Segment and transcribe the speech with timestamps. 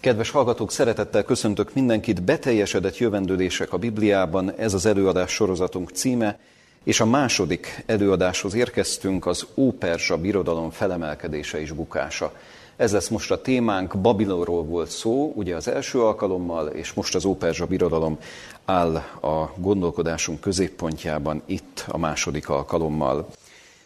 [0.00, 2.22] Kedves hallgatók, szeretettel köszöntök mindenkit.
[2.22, 6.38] Beteljesedett jövendőlések a Bibliában, ez az előadás sorozatunk címe,
[6.84, 12.32] és a második előadáshoz érkeztünk, az Óperzsa birodalom felemelkedése és bukása.
[12.76, 17.24] Ez lesz most a témánk, Babilonról volt szó, ugye az első alkalommal, és most az
[17.24, 18.18] Óperzsa birodalom
[18.64, 23.28] áll a gondolkodásunk középpontjában itt a második alkalommal.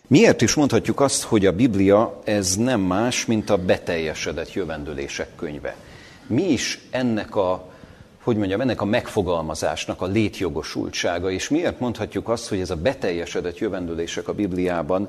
[0.06, 5.76] Miért is mondhatjuk azt, hogy a Biblia ez nem más, mint a beteljesedett jövendőlések könyve?
[6.26, 7.70] Mi is ennek a,
[8.22, 13.58] hogy mondjam, ennek a megfogalmazásnak a létjogosultsága, és miért mondhatjuk azt, hogy ez a beteljesedett
[13.58, 15.08] jövendőlések a Bibliában,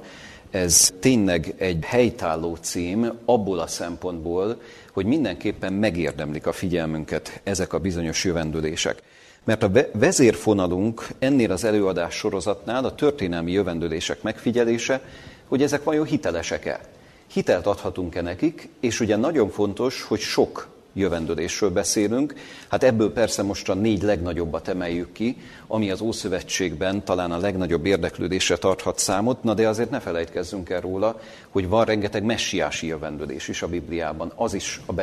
[0.52, 7.80] ez tényleg egy helytálló cím abból a szempontból, hogy mindenképpen megérdemlik a figyelmünket ezek a
[7.80, 9.02] bizonyos jövendőlések.
[9.44, 15.02] Mert a vezérfonalunk ennél az előadás sorozatnál a történelmi jövendőlések megfigyelése,
[15.48, 16.80] hogy ezek vajon hitelesek-e.
[17.28, 22.34] Hitelt adhatunk-e nekik, és ugye nagyon fontos, hogy sok jövendőlésről beszélünk.
[22.68, 27.86] Hát ebből persze most a négy legnagyobbat emeljük ki, ami az Ószövetségben talán a legnagyobb
[27.86, 33.48] érdeklődésre tarthat számot, na de azért ne felejtkezzünk el róla, hogy van rengeteg messiási jövendőlés
[33.48, 34.94] is a Bibliában, az is a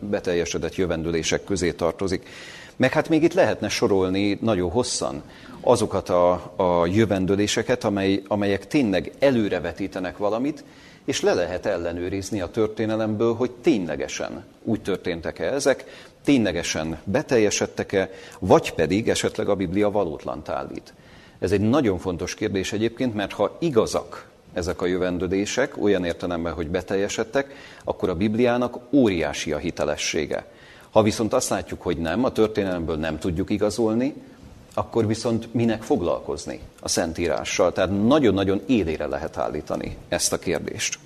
[0.00, 2.28] beteljesedett jövendőlések közé tartozik.
[2.76, 5.22] Meg hát még itt lehetne sorolni nagyon hosszan
[5.60, 10.64] azokat a, a jövendőléseket, amely, amelyek tényleg előrevetítenek valamit,
[11.04, 15.84] és le lehet ellenőrizni a történelemből, hogy ténylegesen úgy történtek-e ezek,
[16.24, 20.94] ténylegesen beteljesedtek-e, vagy pedig esetleg a Biblia valótlant állít.
[21.38, 26.68] Ez egy nagyon fontos kérdés egyébként, mert ha igazak ezek a jövendődések, olyan értelemben, hogy
[26.68, 30.46] beteljesedtek, akkor a Bibliának óriási a hitelessége.
[30.90, 34.14] Ha viszont azt látjuk, hogy nem, a történelemből nem tudjuk igazolni,
[34.74, 37.72] akkor viszont minek foglalkozni a Szentírással?
[37.72, 40.98] Tehát nagyon-nagyon élére lehet állítani ezt a kérdést.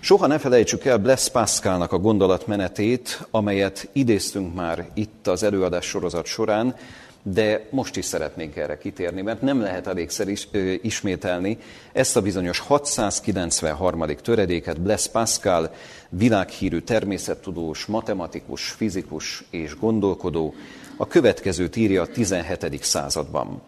[0.00, 6.26] Soha ne felejtsük el Blaise Pascalnak a gondolatmenetét, amelyet idéztünk már itt az előadás sorozat
[6.26, 6.74] során,
[7.22, 11.58] de most is szeretnénk erre kitérni, mert nem lehet elégszer is, ö, ismételni
[11.92, 14.06] ezt a bizonyos 693.
[14.22, 15.74] töredéket Blaise Pascal,
[16.08, 20.54] világhírű természettudós, matematikus, fizikus és gondolkodó,
[21.02, 22.82] a következőt írja a 17.
[22.82, 23.62] században.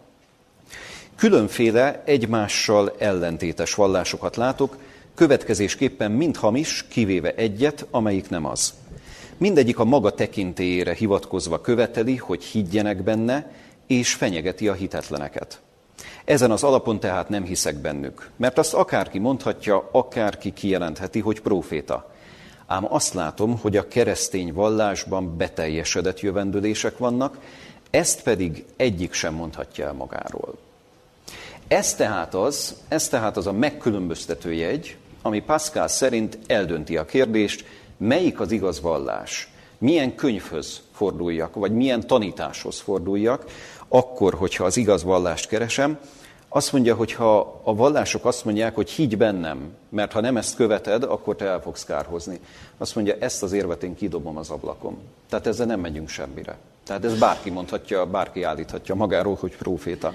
[1.15, 4.77] Különféle egymással ellentétes vallásokat látok,
[5.15, 8.73] következésképpen mind hamis, kivéve egyet, amelyik nem az.
[9.37, 13.51] Mindegyik a maga tekintélyére hivatkozva követeli, hogy higgyenek benne,
[13.87, 15.59] és fenyegeti a hitetleneket.
[16.25, 22.14] Ezen az alapon tehát nem hiszek bennük, mert azt akárki mondhatja, akárki kijelentheti, hogy próféta.
[22.67, 27.37] Ám azt látom, hogy a keresztény vallásban beteljesedett jövendőlések vannak,
[27.89, 30.57] ezt pedig egyik sem mondhatja el magáról.
[31.67, 37.65] Ez tehát az, ez tehát az a megkülönböztető jegy, ami Pascal szerint eldönti a kérdést,
[37.97, 43.45] melyik az igaz vallás, milyen könyvhöz forduljak, vagy milyen tanításhoz forduljak,
[43.87, 45.99] akkor, hogyha az igaz vallást keresem,
[46.55, 50.55] azt mondja, hogy ha a vallások azt mondják, hogy higgy bennem, mert ha nem ezt
[50.55, 52.39] követed, akkor te el fogsz kárhozni.
[52.77, 54.97] Azt mondja, ezt az érvet én kidobom az ablakom.
[55.29, 56.57] Tehát ezzel nem megyünk semmire.
[56.83, 60.13] Tehát ez bárki mondhatja, bárki állíthatja magáról, hogy próféta.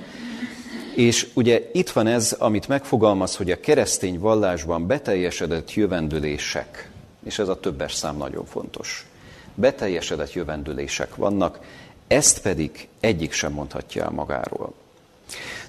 [0.94, 6.90] És ugye itt van ez, amit megfogalmaz, hogy a keresztény vallásban beteljesedett jövendőlések,
[7.24, 9.06] és ez a többes szám nagyon fontos.
[9.54, 11.58] Beteljesedett jövendőlések vannak,
[12.06, 14.74] ezt pedig egyik sem mondhatja el magáról.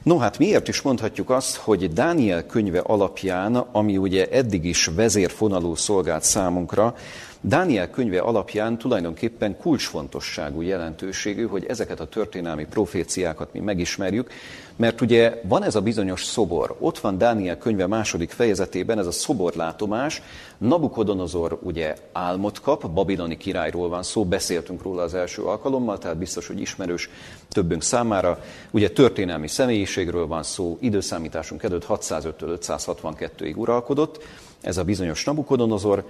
[0.03, 5.75] No hát miért is mondhatjuk azt, hogy Dániel könyve alapján, ami ugye eddig is vezérfonalú
[5.75, 6.95] szolgált számunkra,
[7.43, 14.31] Dániel könyve alapján tulajdonképpen kulcsfontosságú jelentőségű, hogy ezeket a történelmi proféciákat mi megismerjük,
[14.75, 19.11] mert ugye van ez a bizonyos szobor, ott van Dániel könyve második fejezetében ez a
[19.11, 20.21] szoborlátomás,
[20.57, 26.47] Nabukodonozor ugye álmot kap, babiloni királyról van szó, beszéltünk róla az első alkalommal, tehát biztos,
[26.47, 27.09] hogy ismerős
[27.49, 28.43] többünk számára.
[28.71, 34.23] Ugye történelmi személyiségről van szó, időszámításunk előtt 605-től 562-ig uralkodott,
[34.61, 36.03] ez a bizonyos Nabukodonozor,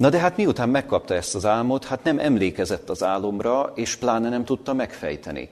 [0.00, 4.28] Na de hát miután megkapta ezt az álmot, hát nem emlékezett az álomra, és pláne
[4.28, 5.48] nem tudta megfejteni.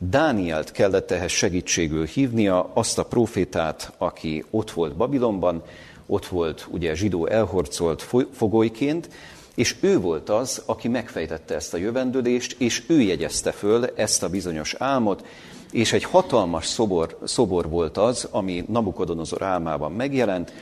[0.00, 5.62] Dánielt kellett ehhez segítségül hívnia, azt a profétát, aki ott volt Babilonban,
[6.06, 9.08] ott volt ugye zsidó elhorcolt fogolyként,
[9.54, 14.28] és ő volt az, aki megfejtette ezt a jövendőlést, és ő jegyezte föl ezt a
[14.28, 15.24] bizonyos álmot,
[15.70, 20.52] és egy hatalmas szobor, szobor volt az, ami Nabukodonozor álmában megjelent,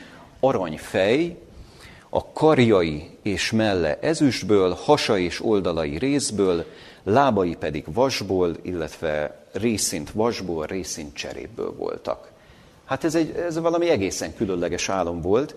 [0.40, 1.36] aranyfej,
[2.16, 6.64] a karjai és melle ezüstből, hasa és oldalai részből,
[7.02, 12.30] lábai pedig vasból, illetve részint vasból, részint cserépből voltak.
[12.84, 15.54] Hát ez, egy, ez valami egészen különleges álom volt,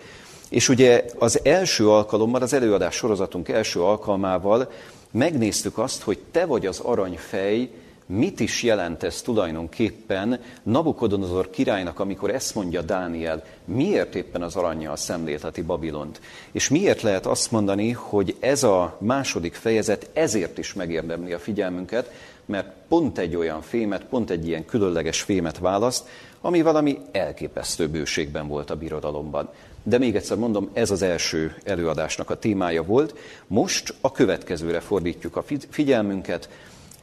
[0.50, 4.72] És ugye az első alkalommal, az előadás sorozatunk első alkalmával
[5.12, 7.70] megnéztük azt, hogy te vagy az aranyfej,
[8.12, 14.96] mit is jelent ez tulajdonképpen Nabukodonozor királynak, amikor ezt mondja Dániel, miért éppen az aranyjal
[14.96, 16.22] szemlélteti Babilont?
[16.52, 22.12] És miért lehet azt mondani, hogy ez a második fejezet ezért is megérdemli a figyelmünket,
[22.46, 26.08] mert pont egy olyan fémet, pont egy ilyen különleges fémet választ,
[26.42, 29.50] ami valami elképesztő bőségben volt a birodalomban.
[29.84, 33.16] De még egyszer mondom, ez az első előadásnak a témája volt.
[33.48, 36.50] Most a következőre fordítjuk a figyelmünket.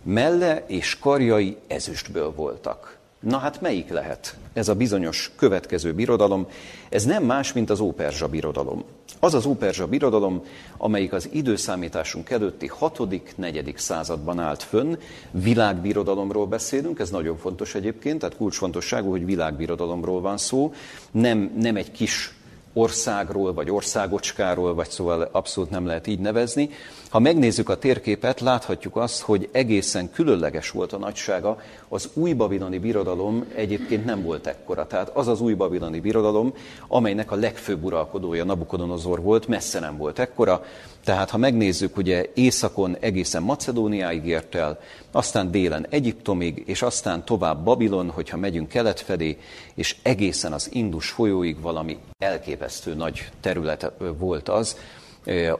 [0.09, 2.97] Melle és karjai ezüstből voltak.
[3.21, 6.47] Na hát melyik lehet ez a bizonyos következő birodalom?
[6.89, 8.85] Ez nem más, mint az Óperzsa birodalom.
[9.21, 10.43] Az az Óperzsa birodalom,
[10.77, 13.77] amelyik az időszámításunk előtti 6.-4.
[13.77, 14.97] században állt fönn.
[15.31, 20.73] Világbirodalomról beszélünk, ez nagyon fontos egyébként, tehát kulcsfontosságú, hogy világbirodalomról van szó.
[21.11, 22.35] Nem, nem egy kis
[22.77, 26.71] országról, vagy országocskáról, vagy szóval abszolút nem lehet így nevezni.
[27.17, 31.61] Ha megnézzük a térképet, láthatjuk azt, hogy egészen különleges volt a nagysága.
[31.89, 34.87] Az új babiloni birodalom egyébként nem volt ekkora.
[34.87, 36.55] Tehát az az új babiloni birodalom,
[36.89, 40.65] amelynek a legfőbb uralkodója Nabukodonozor volt, messze nem volt ekkora.
[41.05, 44.79] Tehát ha megnézzük, ugye északon egészen Macedóniáig ért el,
[45.11, 49.39] aztán délen Egyiptomig, és aztán tovább Babilon, hogyha megyünk kelet felé,
[49.75, 54.77] és egészen az Indus folyóig valami elképesztő nagy terület volt az,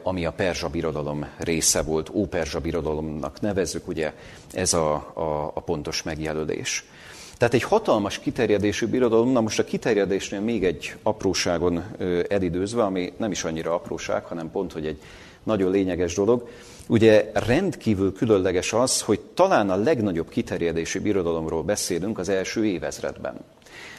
[0.03, 4.13] ami a Perzsa birodalom része volt, Óperzsa birodalomnak nevezzük, ugye
[4.53, 6.85] ez a, a, a pontos megjelölés.
[7.37, 11.83] Tehát egy hatalmas kiterjedésű birodalom, na most a kiterjedésnél még egy apróságon
[12.29, 15.01] elidőzve, ami nem is annyira apróság, hanem pont, hogy egy
[15.43, 16.49] nagyon lényeges dolog.
[16.87, 23.35] Ugye rendkívül különleges az, hogy talán a legnagyobb kiterjedésű birodalomról beszélünk az első évezredben.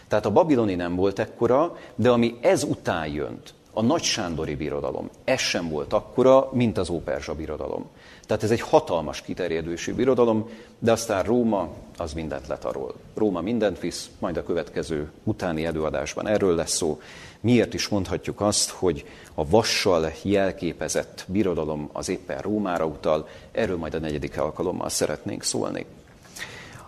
[0.09, 5.11] Tehát a babiloni nem volt ekkora, de ami ez után jönt, a Nagy Sándori birodalom,
[5.25, 7.87] ez sem volt akkora, mint az Óperzsa birodalom.
[8.27, 10.49] Tehát ez egy hatalmas kiterjedősű birodalom,
[10.79, 12.95] de aztán Róma az mindent letarol.
[13.15, 17.01] Róma mindent visz, majd a következő utáni előadásban erről lesz szó.
[17.41, 19.05] Miért is mondhatjuk azt, hogy
[19.35, 25.85] a vassal jelképezett birodalom az éppen Rómára utal, erről majd a negyedik alkalommal szeretnénk szólni.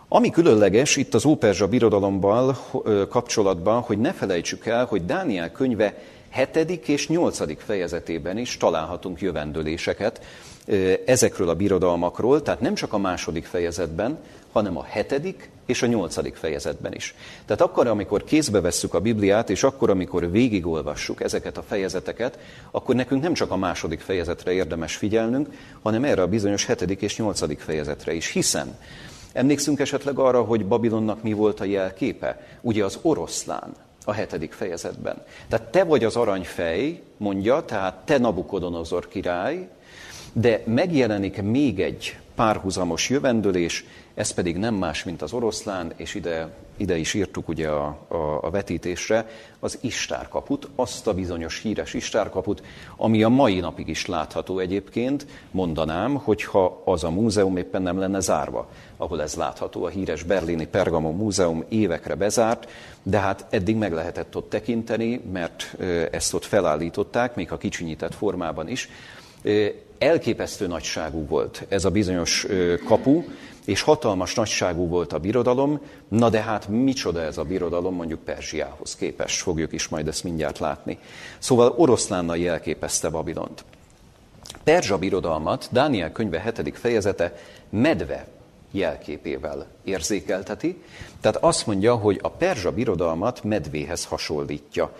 [0.08, 2.56] Ami különleges itt az Óperzsa birodalomban
[3.08, 5.94] kapcsolatban, hogy ne felejtsük el, hogy Dániel könyve
[6.30, 10.20] hetedik és nyolcadik fejezetében is találhatunk jövendőléseket
[11.06, 14.18] ezekről a birodalmakról, tehát nem csak a második fejezetben,
[14.52, 17.14] hanem a hetedik és a nyolcadik fejezetben is.
[17.44, 22.38] Tehát akkor, amikor kézbe vesszük a Bibliát, és akkor, amikor végigolvassuk ezeket a fejezeteket,
[22.70, 25.48] akkor nekünk nem csak a második fejezetre érdemes figyelnünk,
[25.82, 28.78] hanem erre a bizonyos hetedik és nyolcadik fejezetre is, hiszen
[29.32, 32.46] emlékszünk esetleg arra, hogy Babilonnak mi volt a jelképe?
[32.60, 33.74] Ugye az oroszlán
[34.04, 35.22] a hetedik fejezetben.
[35.48, 39.68] Tehát te vagy az aranyfej, mondja, tehát te Nabukodonozor király,
[40.32, 46.48] de megjelenik még egy párhuzamos jövendőlés, ez pedig nem más, mint az oroszlán, és ide,
[46.80, 49.26] ide is írtuk ugye a, a, a vetítésre,
[49.58, 52.62] az istárkaput, azt a bizonyos híres istárkaput,
[52.96, 58.20] ami a mai napig is látható egyébként, mondanám, hogyha az a múzeum éppen nem lenne
[58.20, 62.68] zárva, ahol ez látható, a híres berlini Pergamon múzeum évekre bezárt,
[63.02, 65.76] de hát eddig meg lehetett ott tekinteni, mert
[66.10, 68.88] ezt ott felállították, még a kicsinyített formában is,
[69.98, 72.46] elképesztő nagyságú volt ez a bizonyos
[72.84, 73.24] kapu,
[73.70, 78.96] és hatalmas nagyságú volt a birodalom, na de hát micsoda ez a birodalom mondjuk Perzsiához
[78.96, 80.98] képest, fogjuk is majd ezt mindjárt látni.
[81.38, 83.64] Szóval oroszlánnal jelképezte Babilont.
[84.64, 86.78] Perzsa birodalmat Dániel könyve 7.
[86.78, 87.34] fejezete
[87.68, 88.26] medve
[88.70, 90.82] jelképével érzékelteti.
[91.20, 94.96] Tehát azt mondja, hogy a perzsa birodalmat medvéhez hasonlítja.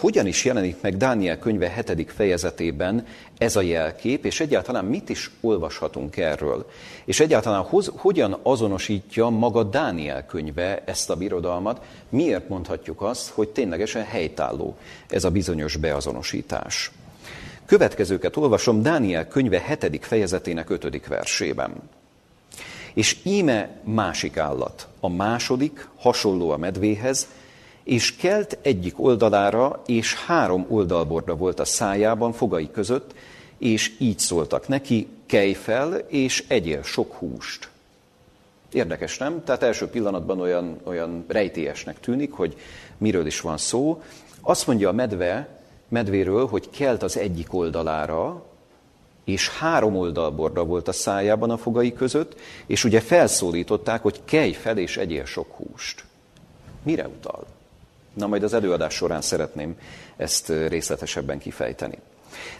[0.00, 2.12] Hogyan is jelenik meg Dániel könyve 7.
[2.12, 3.06] fejezetében
[3.38, 6.70] ez a jelkép, és egyáltalán mit is olvashatunk erről?
[7.04, 11.84] És egyáltalán hoz, hogyan azonosítja maga Dániel könyve ezt a birodalmat?
[12.08, 14.76] Miért mondhatjuk azt, hogy ténylegesen helytálló
[15.08, 16.90] ez a bizonyos beazonosítás?
[17.66, 20.04] Következőket olvasom Dániel könyve 7.
[20.04, 21.06] fejezetének 5.
[21.06, 21.72] versében.
[22.94, 27.28] És íme másik állat, a második, hasonló a medvéhez,
[27.84, 33.14] és kelt egyik oldalára, és három oldalborda volt a szájában, fogai között,
[33.58, 37.68] és így szóltak neki, kelj fel, és egyél sok húst.
[38.72, 39.44] Érdekes, nem?
[39.44, 42.56] Tehát első pillanatban olyan, olyan rejtélyesnek tűnik, hogy
[42.98, 44.02] miről is van szó.
[44.40, 45.48] Azt mondja a medve,
[45.88, 48.44] medvéről, hogy kelt az egyik oldalára,
[49.24, 54.78] és három oldalborda volt a szájában a fogai között, és ugye felszólították, hogy kelj fel
[54.78, 56.04] és egyél sok húst.
[56.82, 57.46] Mire utal?
[58.14, 59.78] Na majd az előadás során szeretném
[60.16, 61.98] ezt részletesebben kifejteni.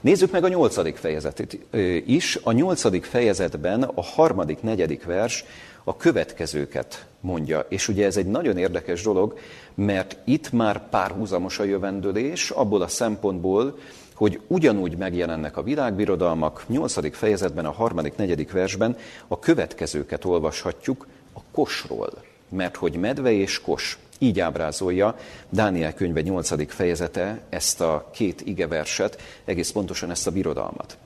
[0.00, 1.58] Nézzük meg a nyolcadik fejezetét
[2.06, 2.38] is.
[2.42, 5.44] A nyolcadik fejezetben a harmadik, negyedik vers
[5.84, 7.66] a következőket mondja.
[7.68, 9.38] És ugye ez egy nagyon érdekes dolog,
[9.74, 13.78] mert itt már párhuzamos a jövendőlés, abból a szempontból,
[14.20, 17.16] hogy ugyanúgy megjelennek a világbirodalmak, 8.
[17.16, 18.96] fejezetben, a harmadik, negyedik versben
[19.28, 22.10] a következőket olvashatjuk a kosról,
[22.48, 23.98] mert hogy medve és kos.
[24.18, 25.16] Így ábrázolja
[25.48, 26.72] Dániel könyve 8.
[26.72, 30.96] fejezete ezt a két igeverset, egész pontosan ezt a birodalmat.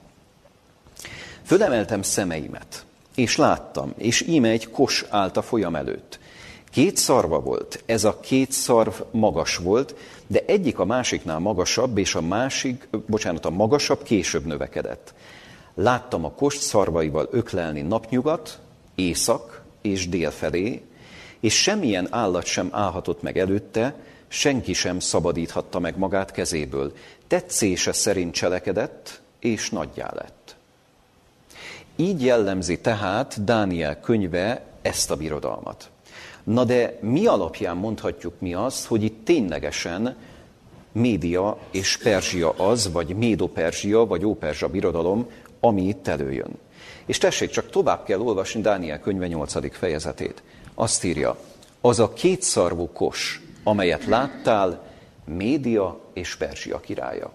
[1.42, 6.18] Fölemeltem szemeimet, és láttam, és íme egy kos állt a folyam előtt.
[6.74, 9.94] Két szarva volt, ez a két szarv magas volt,
[10.26, 15.14] de egyik a másiknál magasabb, és a másik, bocsánat, a magasabb később növekedett.
[15.74, 18.58] Láttam a kost szarvaival öklelni napnyugat,
[18.94, 20.82] észak és dél felé,
[21.40, 23.94] és semmilyen állat sem állhatott meg előtte,
[24.28, 26.92] senki sem szabadíthatta meg magát kezéből.
[27.26, 30.56] Tetszése szerint cselekedett, és nagyjá lett.
[31.96, 35.92] Így jellemzi tehát Dániel könyve ezt a birodalmat.
[36.44, 40.16] Na de mi alapján mondhatjuk mi azt, hogy itt ténylegesen
[40.92, 46.50] Média és Perzsia az, vagy Médo-Perzsia, vagy Óperzsa birodalom, ami itt előjön.
[47.06, 49.76] És tessék, csak tovább kell olvasni Dániel könyve 8.
[49.76, 50.42] fejezetét.
[50.74, 51.36] Azt írja,
[51.80, 54.82] az a kétszarvú kos, amelyet láttál,
[55.24, 57.32] Média és Perzsia királya.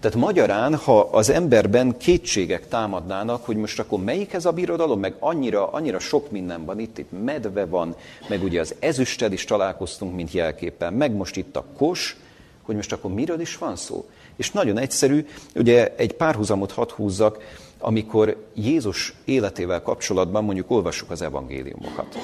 [0.00, 5.14] Tehát magyarán, ha az emberben kétségek támadnának, hogy most akkor melyik ez a birodalom, meg
[5.18, 7.94] annyira, annyira sok minden van itt, itt medve van,
[8.28, 12.16] meg ugye az ezüsted is találkoztunk, mint jelképpen, meg most itt a kos,
[12.62, 14.08] hogy most akkor miről is van szó.
[14.36, 17.38] És nagyon egyszerű, ugye egy párhuzamot hadd húzzak,
[17.78, 22.18] amikor Jézus életével kapcsolatban mondjuk olvassuk az evangéliumokat.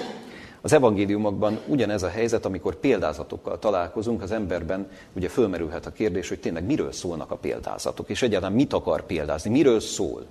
[0.65, 6.41] Az evangéliumokban ugyanez a helyzet, amikor példázatokkal találkozunk, az emberben ugye fölmerülhet a kérdés, hogy
[6.41, 10.27] tényleg miről szólnak a példázatok, és egyáltalán mit akar példázni, miről szól,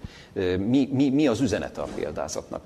[0.57, 2.61] mi, mi, mi az üzenete a példázatnak.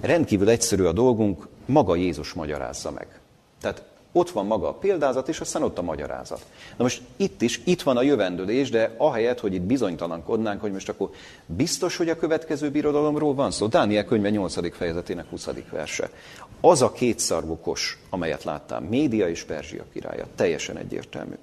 [0.00, 3.20] Rendkívül egyszerű a dolgunk, maga Jézus magyarázza meg.
[3.60, 6.46] Tehát ott van maga a példázat, és aztán ott a magyarázat.
[6.76, 10.88] Na most itt is, itt van a jövendőlés, de ahelyett, hogy itt bizonytalankodnánk, hogy most
[10.88, 11.10] akkor
[11.46, 13.66] biztos, hogy a következő birodalomról van szó.
[13.66, 14.76] Dániel könyve 8.
[14.76, 15.48] fejezetének 20.
[15.70, 16.10] verse.
[16.60, 20.26] Az a kétszarvú kos, amelyet láttam, Média és Perzsia királya.
[20.34, 21.34] Teljesen egyértelmű.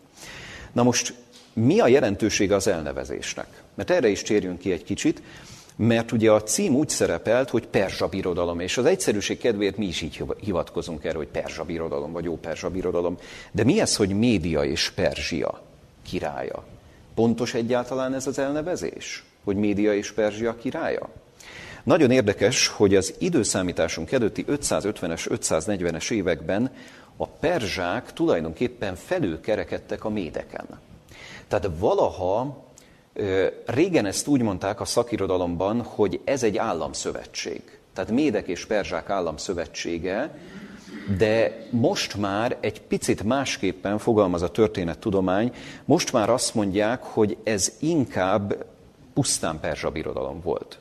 [0.71, 1.13] Na most
[1.53, 3.63] mi a jelentősége az elnevezésnek?
[3.73, 5.21] Mert erre is térjünk ki egy kicsit
[5.75, 10.01] mert ugye a cím úgy szerepelt, hogy Perzsa birodalom, és az egyszerűség kedvéért mi is
[10.01, 13.17] így hivatkozunk erre, hogy Perzsa birodalom, vagy jó Perzsa birodalom.
[13.51, 15.61] De mi ez, hogy Média és Perzsia
[16.03, 16.63] királya?
[17.15, 21.09] Pontos egyáltalán ez az elnevezés, hogy Média és Perzsia királya?
[21.83, 26.71] Nagyon érdekes, hogy az időszámításunk előtti 550-es, 540-es években
[27.17, 30.65] a perzsák tulajdonképpen felülkerekedtek a médeken.
[31.47, 32.63] Tehát valaha
[33.65, 37.61] Régen ezt úgy mondták a szakirodalomban, hogy ez egy államszövetség.
[37.93, 40.37] Tehát Médek és Perzsák államszövetsége,
[41.17, 45.53] de most már egy picit másképpen fogalmaz a történettudomány,
[45.85, 48.65] most már azt mondják, hogy ez inkább
[49.13, 50.77] pusztán Perzsa birodalom volt.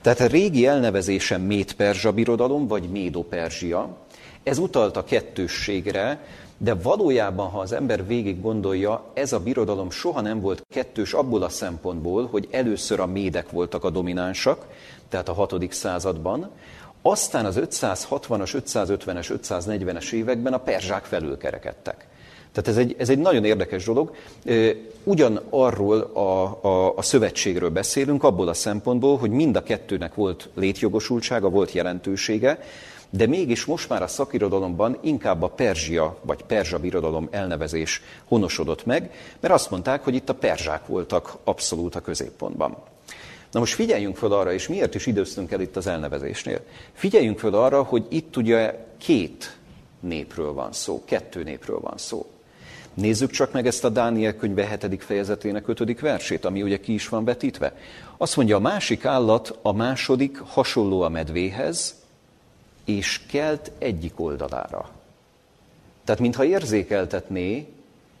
[0.00, 3.96] Tehát a régi elnevezése Méd-Perzsa birodalom, vagy Médo-Perzsia,
[4.42, 6.20] ez utalt a kettősségre,
[6.62, 11.42] de valójában, ha az ember végig gondolja, ez a birodalom soha nem volt kettős abból
[11.42, 14.66] a szempontból, hogy először a médek voltak a dominánsak,
[15.08, 15.72] tehát a 6.
[15.72, 16.50] században,
[17.02, 22.06] aztán az 560-as, 550-es, 540-es években a perzsák felülkerekedtek.
[22.52, 24.14] Tehát ez egy, ez egy nagyon érdekes dolog.
[25.04, 30.48] Ugyan arról a, a, a szövetségről beszélünk, abból a szempontból, hogy mind a kettőnek volt
[30.54, 32.58] létjogosultsága, volt jelentősége,
[33.10, 39.14] de mégis most már a szakirodalomban inkább a perzsia vagy perzsa birodalom elnevezés honosodott meg,
[39.40, 42.76] mert azt mondták, hogy itt a perzsák voltak abszolút a középpontban.
[43.50, 46.60] Na most figyeljünk fel arra, és miért is időztünk el itt az elnevezésnél.
[46.92, 49.56] Figyeljünk fel arra, hogy itt ugye két
[50.00, 52.26] népről van szó, kettő népről van szó.
[52.94, 55.04] Nézzük csak meg ezt a Dániel könyve 7.
[55.04, 56.00] fejezetének 5.
[56.00, 57.74] versét, ami ugye ki is van vetítve.
[58.16, 61.99] Azt mondja, a másik állat, a második hasonló a medvéhez,
[62.96, 64.90] és kelt egyik oldalára.
[66.04, 67.66] Tehát mintha érzékeltetné,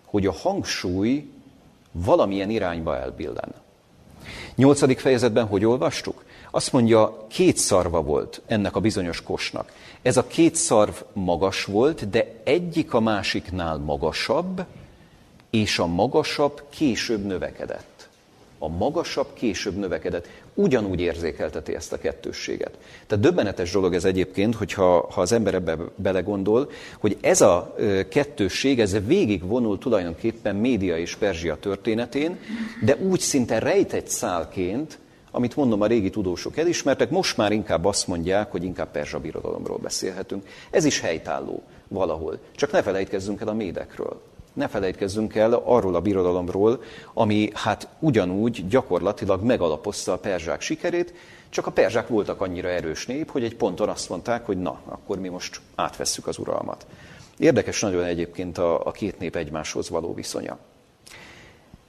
[0.04, 1.30] hogy a hangsúly
[1.92, 3.54] valamilyen irányba elbillen.
[4.54, 6.24] Nyolcadik fejezetben hogy olvastuk?
[6.50, 9.72] Azt mondja, két szarva volt ennek a bizonyos kosnak.
[10.02, 14.64] Ez a két szarv magas volt, de egyik a másiknál magasabb,
[15.50, 18.08] és a magasabb később növekedett.
[18.58, 20.28] A magasabb később növekedett.
[20.60, 22.78] Ugyanúgy érzékelteti ezt a kettősséget.
[23.06, 27.74] Tehát döbbenetes dolog ez egyébként, hogyha ha az ember ebbe belegondol, hogy ez a
[28.08, 32.38] kettősség, ez végig vonul tulajdonképpen média és Perzsia történetén,
[32.84, 34.98] de úgy szinte rejtett szálként,
[35.30, 39.78] amit mondom, a régi tudósok elismertek, most már inkább azt mondják, hogy inkább Perzsa birodalomról
[39.78, 40.46] beszélhetünk.
[40.70, 42.38] Ez is helytálló valahol.
[42.56, 44.20] Csak ne felejtkezzünk el a médekről.
[44.60, 51.14] Ne felejtkezzünk el arról a birodalomról, ami hát ugyanúgy gyakorlatilag megalapozta a perzsák sikerét,
[51.48, 55.18] csak a perzsák voltak annyira erős nép, hogy egy ponton azt mondták, hogy na, akkor
[55.18, 56.86] mi most átvesszük az uralmat.
[57.38, 60.58] Érdekes nagyon egyébként a, a két nép egymáshoz való viszonya.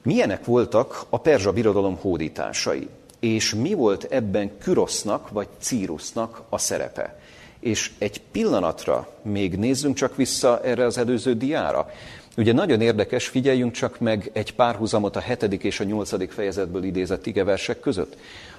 [0.02, 2.88] Milyenek voltak a perzsa birodalom hódításai?
[3.20, 7.20] És mi volt ebben Kürosznak vagy Círusnak a szerepe?
[7.62, 11.90] És egy pillanatra még nézzünk csak vissza erre az előző diára.
[12.36, 17.26] Ugye nagyon érdekes, figyeljünk csak meg egy párhuzamot a hetedik és a nyolcadik fejezetből idézett
[17.26, 18.16] igeversek között.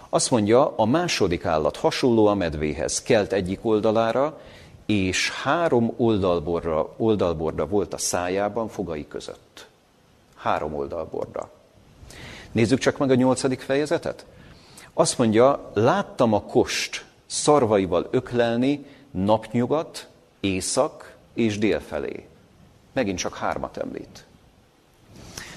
[0.10, 4.40] Azt mondja, a második állat hasonló a medvéhez, kelt egyik oldalára,
[4.86, 9.68] és három oldalborda, oldalborda volt a szájában fogai között.
[10.36, 11.50] Három oldalborda.
[12.52, 14.26] Nézzük csak meg a nyolcadik fejezetet.
[14.94, 20.08] Azt mondja, láttam a kost szarvaival öklelni napnyugat,
[20.40, 22.28] észak és dél felé.
[22.92, 24.26] Megint csak hármat említ.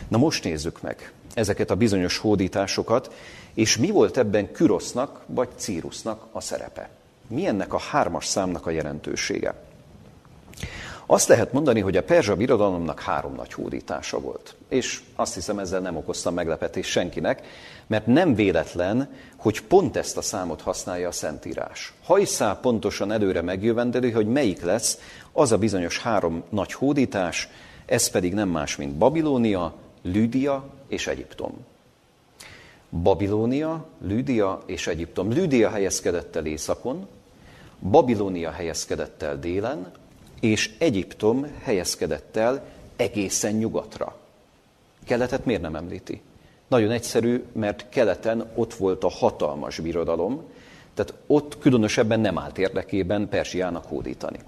[0.08, 3.14] Na most nézzük meg ezeket a bizonyos hódításokat,
[3.54, 6.88] és mi volt ebben Kürosznak vagy Círusnak a szerepe.
[7.26, 9.54] Mi ennek a hármas számnak a jelentősége?
[11.06, 14.54] Azt lehet mondani, hogy a perzsa birodalomnak három nagy hódítása volt.
[14.68, 17.46] És azt hiszem ezzel nem okoztam meglepetést senkinek,
[17.86, 21.94] mert nem véletlen, hogy pont ezt a számot használja a Szentírás.
[22.04, 24.98] Hajszá pontosan előre megjövendeli, hogy melyik lesz
[25.32, 27.48] az a bizonyos három nagy hódítás,
[27.86, 31.52] ez pedig nem más, mint Babilónia, Lüdia és Egyiptom.
[32.90, 35.30] Babilónia, Lüdia és Egyiptom.
[35.30, 37.06] Lüdia helyezkedett el északon,
[37.80, 39.92] Babilónia helyezkedett el délen,
[40.40, 42.64] és Egyiptom helyezkedett el
[42.96, 44.16] egészen nyugatra.
[45.04, 46.20] Keletet miért nem említi?
[46.68, 50.42] Nagyon egyszerű, mert keleten ott volt a hatalmas birodalom,
[50.94, 54.38] tehát ott különösebben nem állt érdekében Persiának hódítani.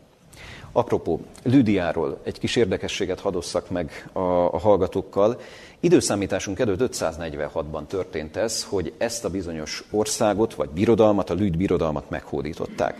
[0.72, 5.40] Apropó, Lüdiáról egy kis érdekességet hadosszak meg a, a hallgatókkal.
[5.80, 12.10] Időszámításunk előtt 546-ban történt ez, hogy ezt a bizonyos országot, vagy birodalmat, a Lüd birodalmat
[12.10, 12.96] meghódították.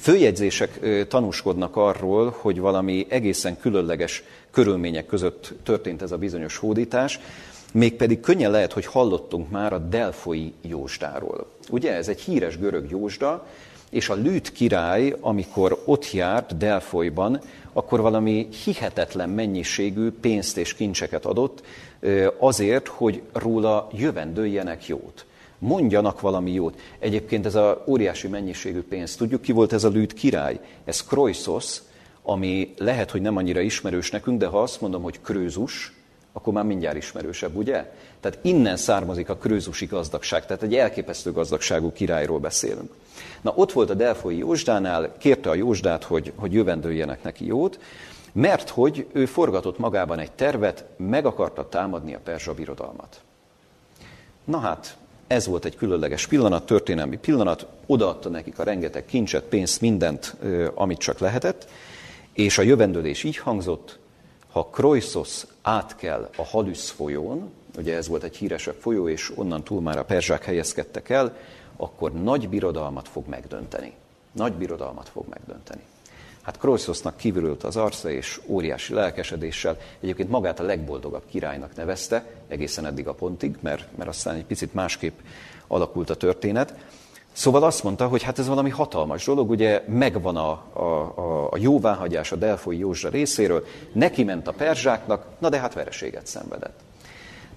[0.00, 7.20] Főjegyzések tanúskodnak arról, hogy valami egészen különleges körülmények között történt ez a bizonyos hódítás,
[7.72, 11.46] mégpedig könnyen lehet, hogy hallottunk már a Delfoi Jósdáról.
[11.70, 13.46] Ugye ez egy híres görög jósda,
[13.90, 17.40] és a Lűt király, amikor ott járt Delfolyban,
[17.72, 21.62] akkor valami hihetetlen mennyiségű pénzt és kincseket adott
[22.38, 25.26] azért, hogy róla jövendőljenek jót.
[25.58, 26.80] Mondjanak valami jót.
[26.98, 30.60] Egyébként ez a óriási mennyiségű pénz, tudjuk ki volt ez a Lűt király?
[30.84, 31.78] Ez Kroisos,
[32.22, 35.92] ami lehet, hogy nem annyira ismerős nekünk, de ha azt mondom, hogy Krőzus,
[36.32, 37.92] akkor már mindjárt ismerősebb, ugye?
[38.20, 42.94] Tehát innen származik a krőzusi gazdagság, tehát egy elképesztő gazdagságú királyról beszélünk.
[43.40, 47.78] Na ott volt a Delfoi Jósdánál, kérte a Jósdát, hogy, hogy jövendőljenek neki jót,
[48.32, 53.20] mert hogy ő forgatott magában egy tervet, meg akarta támadni a perzsa birodalmat.
[54.44, 54.96] Na hát,
[55.28, 60.36] ez volt egy különleges pillanat, történelmi pillanat, odaadta nekik a rengeteg kincset, pénzt, mindent,
[60.74, 61.68] amit csak lehetett,
[62.32, 63.98] és a jövendőlés így hangzott,
[64.52, 69.80] ha Kroisos átkel a Halüsz folyón, ugye ez volt egy híresebb folyó, és onnan túl
[69.80, 71.36] már a perzsák helyezkedtek el,
[71.76, 73.92] akkor nagy birodalmat fog megdönteni.
[74.32, 75.80] Nagy birodalmat fog megdönteni.
[76.42, 82.86] Hát Kroiszosnak kívülült az arca, és óriási lelkesedéssel egyébként magát a legboldogabb királynak nevezte, egészen
[82.86, 85.18] eddig a pontig, mert, mert aztán egy picit másképp
[85.66, 86.74] alakult a történet.
[87.32, 90.82] Szóval azt mondta, hogy hát ez valami hatalmas dolog, ugye megvan a, a,
[91.14, 96.26] a, a jóváhagyás a Delfoi Józsa részéről, neki ment a perzsáknak, na de hát vereséget
[96.26, 96.87] szenvedett.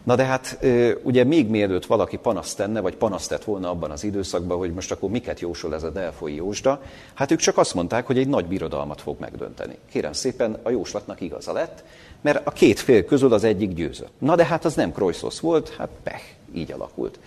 [0.04, 0.58] Na de hát
[1.04, 4.92] ugye még mielőtt valaki panaszt tenne, vagy panaszt tett volna abban az időszakban, hogy most
[4.92, 6.82] akkor miket jósol ez a Delfoi Jósda,
[7.14, 9.78] hát ők csak azt mondták, hogy egy nagy birodalmat fog megdönteni.
[9.92, 11.84] Kérem szépen, a jóslatnak igaza lett,
[12.22, 14.12] mert a két fél közül az egyik győzött.
[14.18, 17.20] Na de hát az nem Kroisos volt, hát pech, így alakult.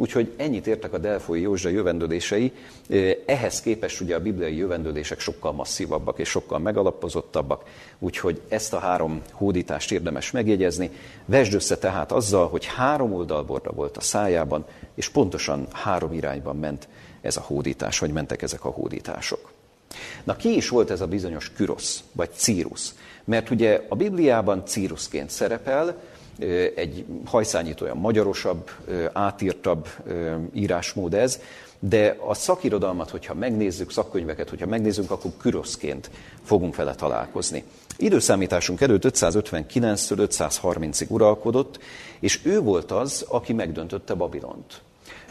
[0.00, 2.52] Úgyhogy ennyit értek a Delfoi Józsa jövendőlései.
[3.26, 7.64] Ehhez képest ugye a bibliai jövendőlések sokkal masszívabbak és sokkal megalapozottabbak,
[7.98, 10.90] úgyhogy ezt a három hódítást érdemes megjegyezni.
[11.24, 16.88] Vesd össze tehát azzal, hogy három oldalborda volt a szájában, és pontosan három irányban ment
[17.20, 19.52] ez a hódítás, vagy mentek ezek a hódítások.
[20.24, 22.94] Na ki is volt ez a bizonyos Kürosz, vagy Círus?
[23.24, 26.00] Mert ugye a Bibliában Círusként szerepel,
[26.74, 28.70] egy hajszányít olyan magyarosabb,
[29.12, 29.88] átírtabb
[30.52, 31.40] írásmód ez,
[31.78, 36.10] de a szakirodalmat, hogyha megnézzük, szakkönyveket, hogyha megnézzük, akkor küroszként
[36.42, 37.64] fogunk vele találkozni.
[37.96, 41.78] Időszámításunk előtt 559-től 530-ig uralkodott,
[42.20, 44.80] és ő volt az, aki megdöntötte Babilont.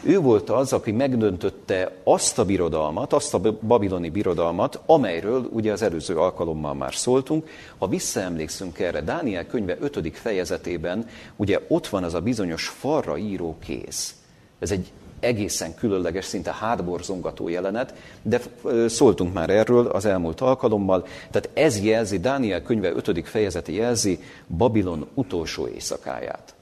[0.02, 5.82] Ő volt az, aki megdöntötte azt a birodalmat, azt a babiloni birodalmat, amelyről ugye az
[5.82, 7.48] előző alkalommal már szóltunk.
[7.78, 10.16] Ha visszaemlékszünk erre, Dániel könyve 5.
[10.18, 14.14] fejezetében, ugye ott van az a bizonyos falra író kéz.
[14.58, 18.40] Ez egy egészen különleges, szinte hátborzongató jelenet, de
[18.86, 21.06] szóltunk már erről az elmúlt alkalommal.
[21.30, 23.28] Tehát ez jelzi, Dániel könyve 5.
[23.28, 24.20] fejezete jelzi
[24.56, 26.54] Babilon utolsó éjszakáját.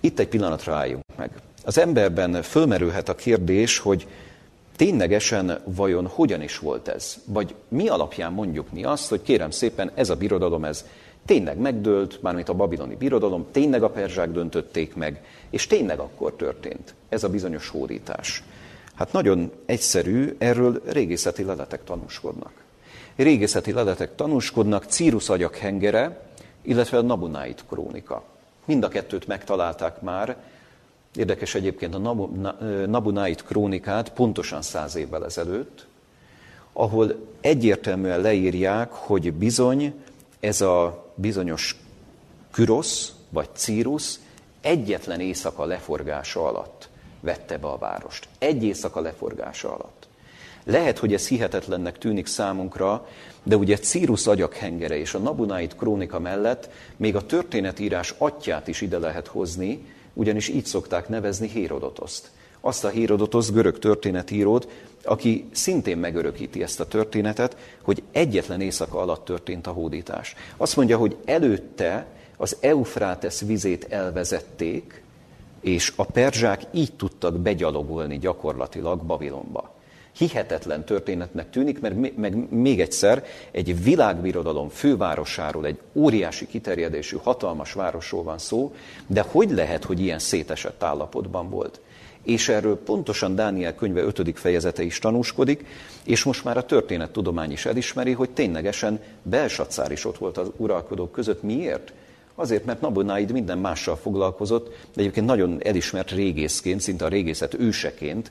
[0.00, 1.30] Itt egy pillanatra álljunk meg.
[1.64, 4.06] Az emberben fölmerülhet a kérdés, hogy
[4.76, 7.16] ténylegesen vajon hogyan is volt ez?
[7.24, 10.84] Vagy mi alapján mondjuk mi azt, hogy kérem szépen ez a birodalom, ez
[11.26, 16.94] tényleg megdőlt, mármint a babiloni birodalom, tényleg a perzsák döntötték meg, és tényleg akkor történt
[17.08, 18.42] ez a bizonyos hódítás.
[18.94, 22.52] Hát nagyon egyszerű, erről régészeti leletek tanúskodnak.
[23.16, 26.20] Régészeti leletek tanúskodnak, Círus hengere,
[26.62, 28.22] illetve a Nabunáit krónika.
[28.64, 30.36] Mind a kettőt megtalálták már,
[31.14, 32.14] Érdekes egyébként a
[32.86, 35.86] Nabunáit krónikát pontosan száz évvel ezelőtt,
[36.72, 39.94] ahol egyértelműen leírják, hogy bizony
[40.40, 41.76] ez a bizonyos
[42.50, 44.18] Kürosz vagy Círus
[44.60, 46.88] egyetlen éjszaka leforgása alatt
[47.20, 48.28] vette be a várost.
[48.38, 50.06] Egy éjszaka leforgása alatt.
[50.64, 53.08] Lehet, hogy ez hihetetlennek tűnik számunkra,
[53.42, 58.98] de ugye Círus agyakhengere és a Nabunáit krónika mellett még a történetírás atyát is ide
[58.98, 62.30] lehet hozni, ugyanis így szokták nevezni Hérodotoszt.
[62.60, 64.68] Azt a Hérodotosz görög történetírót,
[65.04, 70.34] aki szintén megörökíti ezt a történetet, hogy egyetlen éjszaka alatt történt a hódítás.
[70.56, 75.02] Azt mondja, hogy előtte az Eufrátesz vizét elvezették,
[75.60, 79.74] és a perzsák így tudtak begyalogolni gyakorlatilag Babilonba.
[80.16, 88.22] Hihetetlen történetnek tűnik, mert meg még egyszer egy világbirodalom fővárosáról, egy óriási kiterjedésű, hatalmas városról
[88.22, 88.74] van szó,
[89.06, 91.80] de hogy lehet, hogy ilyen szétesett állapotban volt?
[92.22, 94.38] És erről pontosan Dániel könyve 5.
[94.38, 95.64] fejezete is tanúskodik,
[96.04, 101.12] és most már a történettudomány is elismeri, hogy ténylegesen Belsatszár is ott volt az uralkodók
[101.12, 101.42] között.
[101.42, 101.92] Miért?
[102.34, 108.30] Azért, mert Nabonáid minden mással foglalkozott, de egyébként nagyon elismert régészként, szinte a régészet őseként,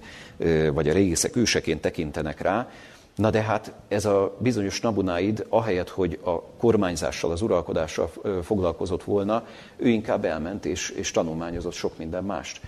[0.74, 2.70] vagy a régészek őseként tekintenek rá.
[3.16, 8.12] Na de hát ez a bizonyos Nabunáid, ahelyett, hogy a kormányzással, az uralkodással
[8.44, 9.46] foglalkozott volna,
[9.78, 12.60] ő inkább elment és, és tanulmányozott sok minden mást.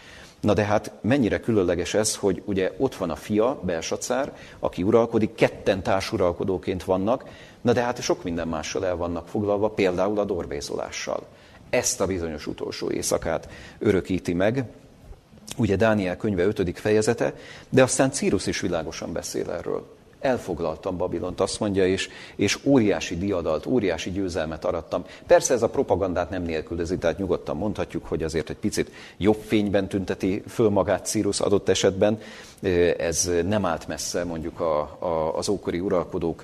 [0.44, 5.36] Na de hát mennyire különleges ez, hogy ugye ott van a fia, Belsacár, aki uralkodik,
[5.36, 7.24] ketten társuralkodóként vannak,
[7.62, 11.26] na de hát sok minden mással el vannak foglalva, például a dorbézolással.
[11.70, 14.66] Ezt a bizonyos utolsó éjszakát örökíti meg,
[15.58, 16.80] ugye Dániel könyve 5.
[16.80, 17.34] fejezete,
[17.70, 23.66] de aztán Círus is világosan beszél erről elfoglaltam Babilont, azt mondja, és, és óriási diadalt,
[23.66, 25.06] óriási győzelmet arattam.
[25.28, 29.88] Persze ez a propagandát nem nélkülözi, tehát nyugodtan mondhatjuk, hogy azért egy picit jobb fényben
[29.88, 32.20] tünteti föl magát Círus adott esetben.
[32.98, 36.44] Ez nem állt messze mondjuk a, a, az ókori uralkodók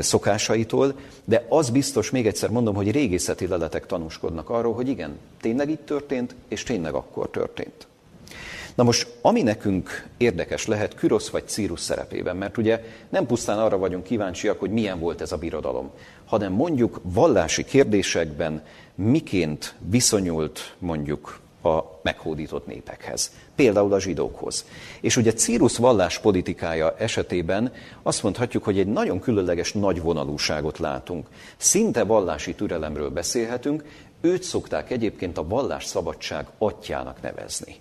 [0.00, 5.70] szokásaitól, de az biztos, még egyszer mondom, hogy régészeti leletek tanúskodnak arról, hogy igen, tényleg
[5.70, 7.86] így történt, és tényleg akkor történt.
[8.78, 13.78] Na most, ami nekünk érdekes lehet Kürosz vagy Círus szerepében, mert ugye nem pusztán arra
[13.78, 15.90] vagyunk kíváncsiak, hogy milyen volt ez a birodalom,
[16.24, 18.62] hanem mondjuk vallási kérdésekben
[18.94, 24.64] miként viszonyult mondjuk a meghódított népekhez, például a zsidókhoz.
[25.00, 31.28] És ugye Círus vallás politikája esetében azt mondhatjuk, hogy egy nagyon különleges nagy vonalúságot látunk.
[31.56, 33.84] Szinte vallási türelemről beszélhetünk,
[34.20, 37.76] őt szokták egyébként a vallásszabadság atyának nevezni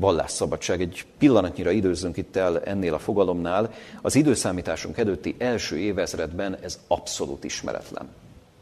[0.00, 0.80] vallásszabadság.
[0.80, 3.72] Egy pillanatnyira időzzünk itt el ennél a fogalomnál.
[4.02, 8.08] Az időszámításunk előtti első évezredben ez abszolút ismeretlen.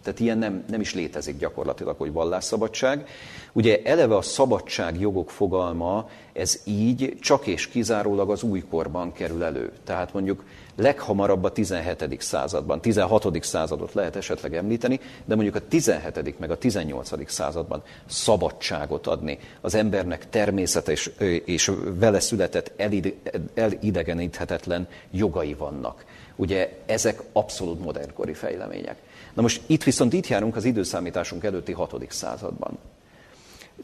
[0.03, 3.09] Tehát ilyen nem, nem is létezik gyakorlatilag, hogy vallásszabadság.
[3.53, 9.73] Ugye eleve a szabadságjogok fogalma, ez így csak és kizárólag az újkorban kerül elő.
[9.85, 10.45] Tehát mondjuk
[10.79, 12.21] leghamarabb a 17.
[12.21, 13.45] században, 16.
[13.45, 16.39] századot lehet esetleg említeni, de mondjuk a 17.
[16.39, 17.31] meg a 18.
[17.31, 19.39] században szabadságot adni.
[19.61, 21.11] Az embernek természetes
[21.45, 22.73] és vele született
[23.55, 26.05] elidegeníthetetlen jogai vannak.
[26.37, 28.97] Ugye ezek abszolút modernkori fejlemények.
[29.35, 31.95] Na most itt viszont itt járunk az időszámításunk előtti 6.
[32.09, 32.79] században.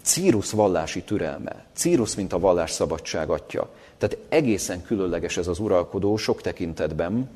[0.03, 3.71] Círus vallási türelme, Círus, mint a vallás szabadság atya.
[4.09, 7.31] Tehát egészen különleges ez az uralkodó sok tekintetben.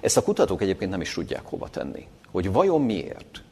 [0.00, 2.06] Ezt a kutatók egyébként nem is tudják hova tenni.
[2.30, 3.42] Hogy vajon miért?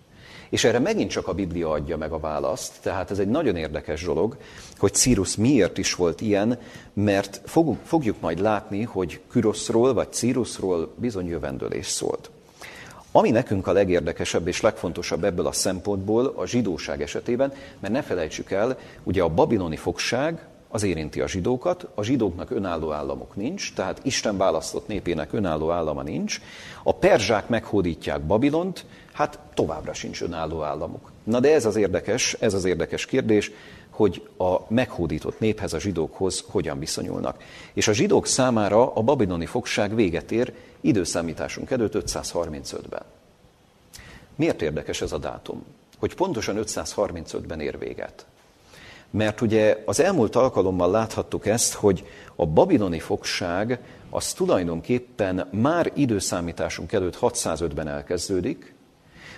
[0.49, 4.05] És erre megint csak a Biblia adja meg a választ, tehát ez egy nagyon érdekes
[4.05, 4.37] dolog,
[4.79, 6.59] hogy Círus miért is volt ilyen,
[6.93, 12.31] mert fogjuk, fogjuk majd látni, hogy Küroszról vagy Círusról bizony jövendőlés szólt.
[13.13, 18.51] Ami nekünk a legérdekesebb és legfontosabb ebből a szempontból a zsidóság esetében, mert ne felejtsük
[18.51, 24.01] el, ugye a babiloni fogság az érinti a zsidókat, a zsidóknak önálló államok nincs, tehát
[24.03, 26.41] Isten választott népének önálló állama nincs,
[26.83, 31.11] a perzsák meghódítják Babilont, hát továbbra sincs önálló államuk.
[31.25, 33.51] Na de ez az érdekes, ez az érdekes kérdés,
[33.91, 37.43] hogy a meghódított néphez, a zsidókhoz hogyan viszonyulnak.
[37.73, 43.03] És a zsidók számára a babiloni fogság véget ér időszámításunk előtt 535-ben.
[44.37, 45.65] Miért érdekes ez a dátum?
[45.99, 48.27] Hogy pontosan 535-ben ér véget.
[49.11, 52.05] Mert ugye az elmúlt alkalommal láthattuk ezt, hogy
[52.37, 58.75] a babiloni fogság az tulajdonképpen már időszámításunk előtt 605-ben elkezdődik.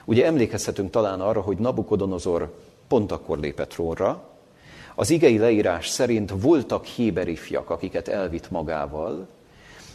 [0.05, 2.55] Ugye emlékezhetünk talán arra, hogy Nabukodonozor
[2.89, 4.29] pont akkor lépett trónra.
[4.95, 9.29] Az igei leírás szerint voltak héber ifjak, akiket elvitt magával,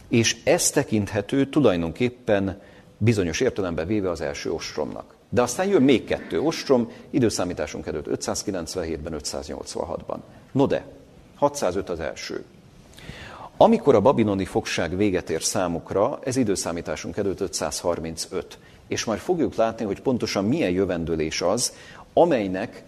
[0.08, 2.60] és ez tekinthető tulajdonképpen
[2.98, 5.14] bizonyos értelemben véve az első ostromnak.
[5.28, 10.16] De aztán jön még kettő ostrom, időszámításunk előtt 597-ben, 586-ban.
[10.52, 10.84] No de,
[11.36, 12.44] 605 az első.
[13.56, 18.58] Amikor a babiloni fogság véget ér számukra, ez időszámításunk előtt 535.
[18.88, 21.72] És majd fogjuk látni, hogy pontosan milyen jövendőlés az,
[22.12, 22.84] amelynek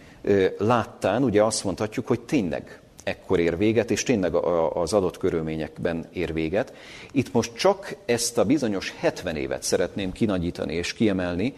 [0.59, 4.35] láttán ugye azt mondhatjuk, hogy tényleg ekkor ér véget, és tényleg
[4.75, 6.73] az adott körülményekben ér véget.
[7.13, 11.55] Itt most csak ezt a bizonyos 70 évet szeretném kinagyítani és kiemelni,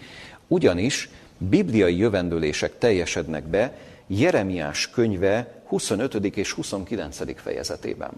[0.50, 1.08] ugyanis
[1.38, 6.14] bibliai jövendőlések teljesednek be Jeremiás könyve 25.
[6.14, 7.40] és 29.
[7.40, 8.10] fejezetében.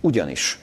[0.00, 0.58] Ugyanis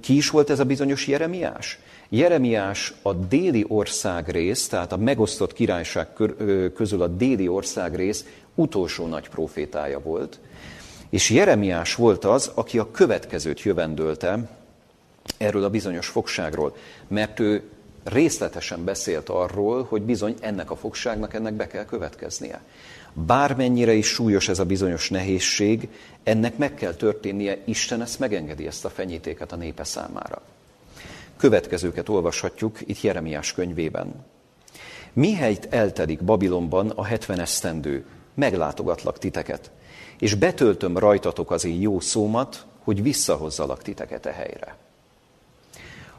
[0.00, 1.78] ki is volt ez a bizonyos Jeremiás?
[2.08, 6.08] Jeremiás a déli országrész, tehát a megosztott királyság
[6.74, 10.38] közül a déli országrész utolsó nagy profétája volt,
[11.10, 14.48] és Jeremiás volt az, aki a következőt jövendölte
[15.36, 16.76] erről a bizonyos fogságról,
[17.08, 17.62] mert ő
[18.04, 22.60] részletesen beszélt arról, hogy bizony ennek a fogságnak ennek be kell következnie.
[23.12, 25.88] Bármennyire is súlyos ez a bizonyos nehézség,
[26.22, 30.42] ennek meg kell történnie, Isten ezt megengedi, ezt a fenyítéket a népe számára.
[31.36, 34.24] Következőket olvashatjuk itt Jeremiás könyvében.
[35.12, 39.70] Mihelyt eltelik Babilonban a hetven esztendő, meglátogatlak titeket,
[40.18, 44.76] és betöltöm rajtatok az én jó szómat, hogy visszahozzalak titeket e helyre.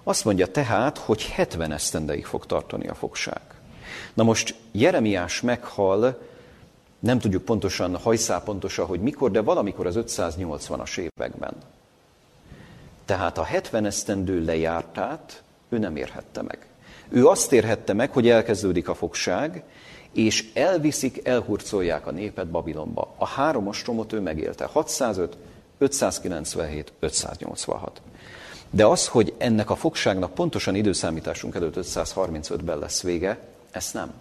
[0.03, 3.41] Azt mondja tehát, hogy 70 esztendeig fog tartani a fogság.
[4.13, 6.21] Na most Jeremiás meghal,
[6.99, 11.53] nem tudjuk pontosan, hajszál pontosan, hogy mikor, de valamikor az 580-as években.
[13.05, 16.67] Tehát a 70 esztendő lejártát ő nem érhette meg.
[17.09, 19.63] Ő azt érhette meg, hogy elkezdődik a fogság,
[20.11, 23.13] és elviszik, elhurcolják a népet Babilonba.
[23.17, 24.65] A három ostromot ő megélte.
[24.65, 25.37] 605,
[25.77, 28.01] 597, 586.
[28.75, 33.39] De az, hogy ennek a fogságnak pontosan időszámításunk előtt 535-ben lesz vége,
[33.71, 34.13] ezt nem.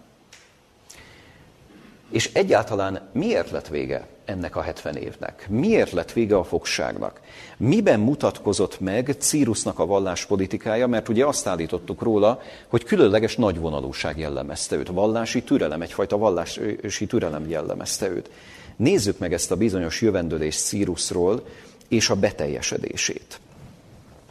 [2.09, 5.45] És egyáltalán miért lett vége ennek a 70 évnek?
[5.49, 7.21] Miért lett vége a fogságnak?
[7.57, 10.87] Miben mutatkozott meg Círusnak a valláspolitikája?
[10.87, 14.87] Mert ugye azt állítottuk róla, hogy különleges nagyvonalúság jellemezte őt.
[14.87, 18.29] Vallási türelem, egyfajta vallási türelem jellemezte őt.
[18.75, 21.47] Nézzük meg ezt a bizonyos jövendőlés Círusról
[21.87, 23.39] és a beteljesedését.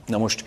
[0.07, 0.45] Na most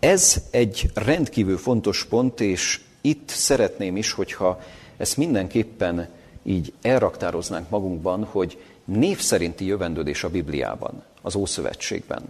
[0.00, 4.60] ez egy rendkívül fontos pont, és itt szeretném is, hogyha
[4.96, 6.08] ezt mindenképpen
[6.42, 12.22] így elraktároznánk magunkban, hogy név szerinti jövendődés a Bibliában, az Ószövetségben.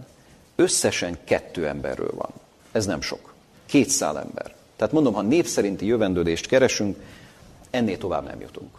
[0.55, 2.29] Összesen kettő emberről van.
[2.71, 3.33] Ez nem sok.
[3.65, 4.55] Két szál ember.
[4.75, 6.97] Tehát mondom, ha név szerinti jövendődést keresünk,
[7.69, 8.77] ennél tovább nem jutunk.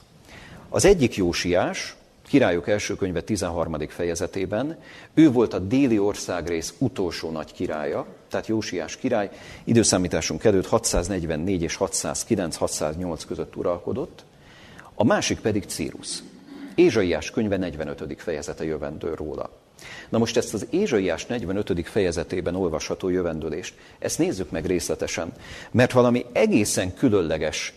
[0.69, 1.95] Az egyik Jósiás,
[2.29, 3.77] Királyok első könyve 13.
[3.89, 4.79] fejezetében.
[5.15, 9.31] Ő volt a déli országrész utolsó nagy királya, tehát Jósiás király,
[9.65, 14.25] időszámításunk előtt 644 és 609-608 között uralkodott.
[14.95, 16.23] A másik pedig Círus.
[16.75, 18.15] Ézsaiás könyve 45.
[18.17, 19.51] fejezete jövendő róla.
[20.09, 21.89] Na most ezt az Ézsaiás 45.
[21.89, 25.33] fejezetében olvasható jövendőlést, ezt nézzük meg részletesen,
[25.71, 27.75] mert valami egészen különleges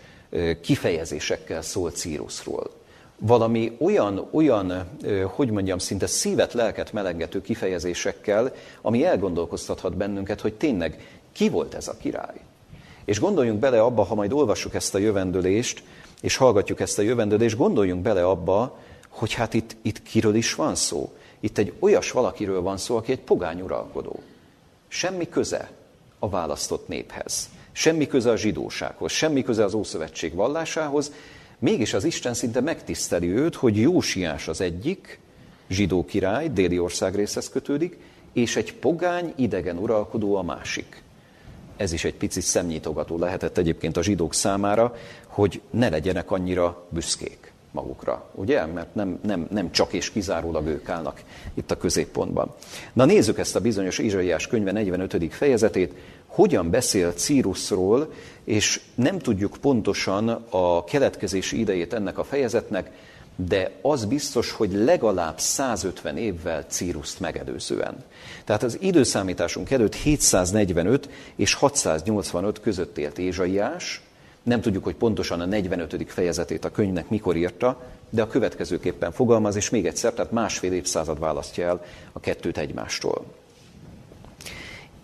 [0.62, 2.77] kifejezésekkel szól Círusról
[3.20, 4.90] valami olyan, olyan,
[5.26, 11.88] hogy mondjam, szinte szívet, lelket melengető kifejezésekkel, ami elgondolkoztathat bennünket, hogy tényleg ki volt ez
[11.88, 12.40] a király.
[13.06, 15.84] És gondoljunk bele abba, ha majd olvassuk ezt a jövendőlést,
[16.22, 18.78] és hallgatjuk ezt a jövendőlést, gondoljunk bele abba,
[19.10, 21.14] hogy hát itt, itt kiről is van szó.
[21.40, 24.20] Itt egy olyas valakiről van szó, aki egy pogány uralkodó.
[24.88, 25.72] Semmi köze
[26.20, 27.50] a választott néphez.
[27.72, 31.12] Semmi köze a zsidósághoz, semmi köze az Ószövetség vallásához,
[31.60, 35.20] Mégis az Isten szinte megtiszteli őt, hogy Jósiás az egyik,
[35.70, 37.98] zsidó király, déli ország részhez kötődik,
[38.34, 41.04] és egy pogány idegen uralkodó a másik.
[41.78, 44.96] Ez is egy picit szemnyitogató lehetett egyébként a zsidók számára,
[45.28, 48.66] hogy ne legyenek annyira büszkék magukra, ugye?
[48.66, 51.22] Mert nem, nem, nem csak és kizárólag ők állnak
[51.54, 52.54] itt a középpontban.
[52.94, 55.34] Na nézzük ezt a bizonyos Izsaiás könyve 45.
[55.34, 55.94] fejezetét,
[56.38, 62.92] hogyan beszél Círusról, és nem tudjuk pontosan a keletkezési idejét ennek a fejezetnek,
[63.36, 68.04] de az biztos, hogy legalább 150 évvel Círuszt megelőzően.
[68.46, 74.02] Tehát az időszámításunk előtt 745 és 685 között élt Ézsaiás,
[74.44, 76.06] nem tudjuk, hogy pontosan a 45.
[76.08, 81.20] fejezetét a könyvnek mikor írta, de a következőképpen fogalmaz, és még egyszer, tehát másfél évszázad
[81.20, 83.26] választja el a kettőt egymástól.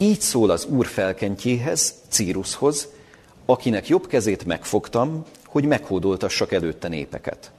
[0.04, 2.88] Így szól az Úr felkentjéhez, Círushoz,
[3.46, 7.52] akinek jobb kezét megfogtam, hogy meghódoltassak előtte népeket.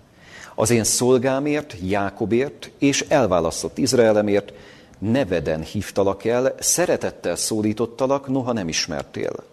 [0.54, 4.52] Az én szolgámért, Jákobért és elválasztott Izraelemért
[4.98, 9.44] neveden hívtalak el, szeretettel szólítottalak, noha nem ismertél.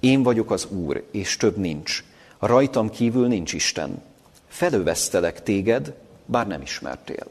[0.00, 2.04] Én vagyok az Úr, és több nincs.
[2.38, 4.02] Rajtam kívül nincs Isten.
[4.48, 5.94] Felövesztelek téged,
[6.26, 7.26] bár nem ismertél.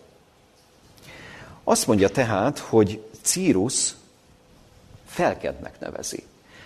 [1.63, 3.95] Azt mondja tehát, hogy Círus
[5.17, 6.23] felkednek nevezi.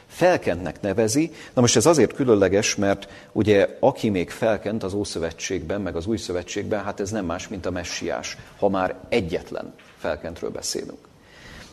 [0.07, 1.31] Felkentnek nevezi.
[1.53, 6.17] Na most ez azért különleges, mert ugye aki még felkent az Ószövetségben, meg az Új
[6.17, 11.07] Szövetségben, hát ez nem más, mint a messiás, ha már egyetlen felkentről beszélünk.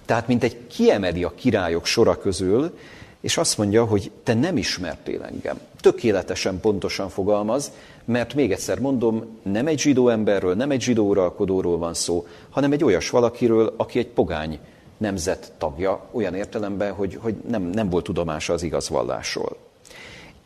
[0.05, 2.79] Tehát, mint egy kiemeli a királyok sora közül,
[3.21, 5.61] és azt mondja, hogy te nem ismertél engem.
[5.81, 7.73] Tökéletesen pontosan fogalmaz,
[8.05, 12.73] mert még egyszer mondom, nem egy zsidó emberről, nem egy zsidó uralkodóról van szó, hanem
[12.73, 14.59] egy olyas valakiről, aki egy pogány
[14.99, 19.57] nemzet tagja, olyan értelemben, hogy, hogy nem, nem volt tudomása az igaz vallásról.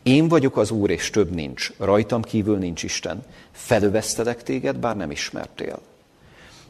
[0.03, 1.73] Én vagyok az Úr, és több nincs.
[1.79, 3.23] Rajtam kívül nincs Isten.
[3.51, 5.79] Felövesztelek téged, bár nem ismertél.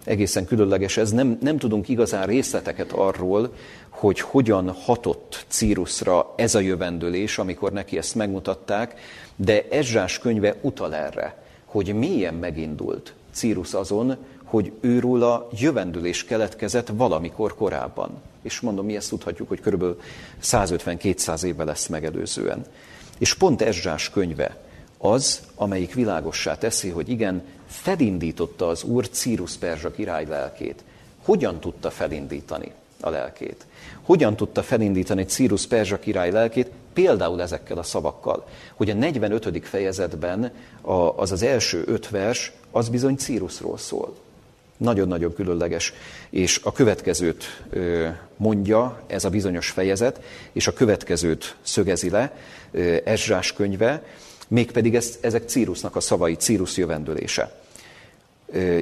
[0.05, 1.11] Egészen különleges ez.
[1.11, 3.55] Nem, nem tudunk igazán részleteket arról,
[3.89, 9.01] hogy hogyan hatott Círusra ez a jövendőlés, amikor neki ezt megmutatták,
[9.37, 14.17] de Ezsás könyve utal erre, hogy milyen megindult Círus azon,
[14.53, 18.11] hogy őróla jövendőlés keletkezett valamikor korábban.
[18.43, 20.01] És mondom, mi ezt tudhatjuk, hogy körülbelül
[20.43, 22.65] 150-200 évvel lesz megelőzően.
[23.19, 24.57] És pont Ezsás könyve
[24.99, 30.85] az, amelyik világossá teszi, hogy igen, felindította az Úr Círus Perzsa király lelkét.
[31.25, 33.67] Hogyan tudta felindítani a lelkét?
[34.03, 36.71] Hogyan tudta felindítani Círus Perzsa király lelkét?
[36.93, 39.67] Például ezekkel a szavakkal, hogy a 45.
[39.67, 40.53] fejezetben
[41.17, 44.22] az az első öt vers, az bizony Círusról szól.
[44.77, 45.93] Nagyon-nagyon különleges.
[46.31, 47.65] És a következőt
[48.37, 50.21] mondja ez a bizonyos fejezet,
[50.53, 52.37] és a következőt szögezi le
[53.05, 54.03] Ezsás könyve,
[54.49, 57.61] mégpedig ez, ezek Círusnak a szavai, Círus jövendőlése.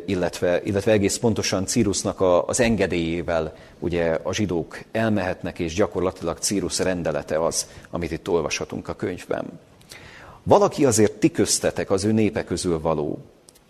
[0.04, 6.78] Illetve, illetve egész pontosan Círusnak a, az engedélyével ugye a zsidók elmehetnek, és gyakorlatilag Círus
[6.78, 9.44] rendelete az, amit itt olvashatunk a könyvben.
[10.42, 13.18] Valaki azért ti köztetek az ő népe közül való,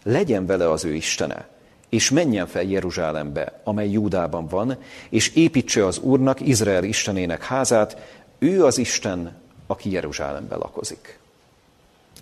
[0.02, 1.48] legyen vele az ő Istene,
[1.90, 4.76] és menjen fel Jeruzsálembe, amely Júdában van,
[5.08, 7.96] és építse az Úrnak, Izrael Istenének házát,
[8.38, 11.18] ő az Isten, aki Jeruzsálemben lakozik.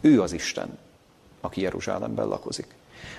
[0.01, 0.79] Ő az Isten,
[1.41, 2.67] aki Jeruzsálemben lakozik.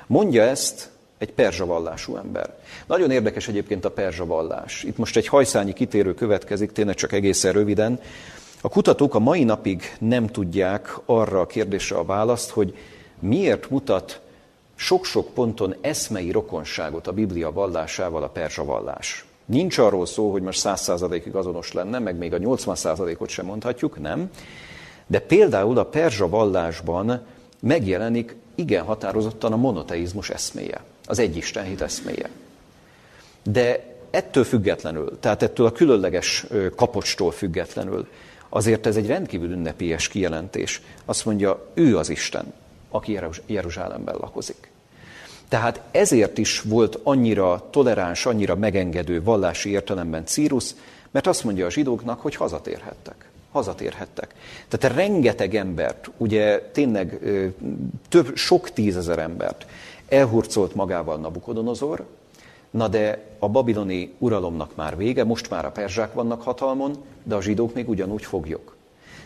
[0.08, 2.58] Mondja ezt egy perzsa vallású ember.
[2.86, 4.84] Nagyon érdekes egyébként a perzsa vallás.
[4.84, 8.00] Itt most egy hajszányi kitérő következik, tényleg csak egészen röviden.
[8.62, 12.78] A kutatók a mai napig nem tudják arra a kérdésre a választ, hogy
[13.20, 14.22] miért mutat
[14.80, 19.26] sok-sok ponton eszmei rokonságot a Biblia vallásával a perzsa vallás.
[19.46, 23.46] Nincs arról szó, hogy most száz százalékig azonos lenne, meg még a 80 százalékot sem
[23.46, 24.30] mondhatjuk, nem.
[25.08, 27.26] De például a perzsa vallásban
[27.60, 32.30] megjelenik igen határozottan a monoteizmus eszméje, az hit eszméje.
[33.44, 38.08] De ettől függetlenül, tehát ettől a különleges kapocstól függetlenül,
[38.50, 40.82] azért ez egy rendkívül ünnepélyes kijelentés.
[41.06, 42.54] Azt mondja, ő az Isten,
[42.90, 44.69] aki Jeruzsálemben lakozik.
[45.50, 50.76] Tehát ezért is volt annyira toleráns, annyira megengedő vallási értelemben Círus,
[51.12, 53.30] mert azt mondja a zsidóknak, hogy hazatérhettek.
[53.52, 54.36] Hazatérhettek.
[54.68, 57.20] Tehát rengeteg embert, ugye tényleg
[58.10, 59.66] több, sok tízezer embert
[60.10, 62.06] elhurcolt magával Nabukodonozor,
[62.70, 67.42] na de a babiloni uralomnak már vége, most már a perzsák vannak hatalmon, de a
[67.42, 68.76] zsidók még ugyanúgy fogjuk.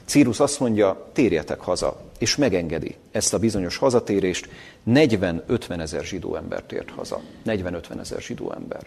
[0.05, 4.49] Círus azt mondja, térjetek haza, és megengedi ezt a bizonyos hazatérést.
[4.89, 7.21] 40-50 ezer zsidó ember tért haza.
[7.45, 8.81] 40-50 ezer zsidó ember.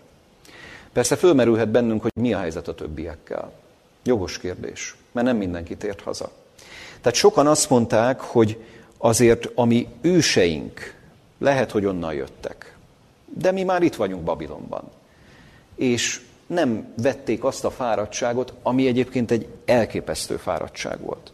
[0.92, 3.52] Persze fölmerülhet bennünk, hogy mi a helyzet a többiekkel.
[4.04, 6.30] Jogos kérdés, mert nem mindenki tért haza.
[7.00, 8.64] Tehát sokan azt mondták, hogy
[8.98, 10.94] azért ami őseink
[11.38, 12.76] lehet, hogy onnan jöttek.
[13.24, 14.90] De mi már itt vagyunk Babilonban.
[15.74, 21.32] És nem vették azt a fáradtságot, ami egyébként egy elképesztő fáradtság volt.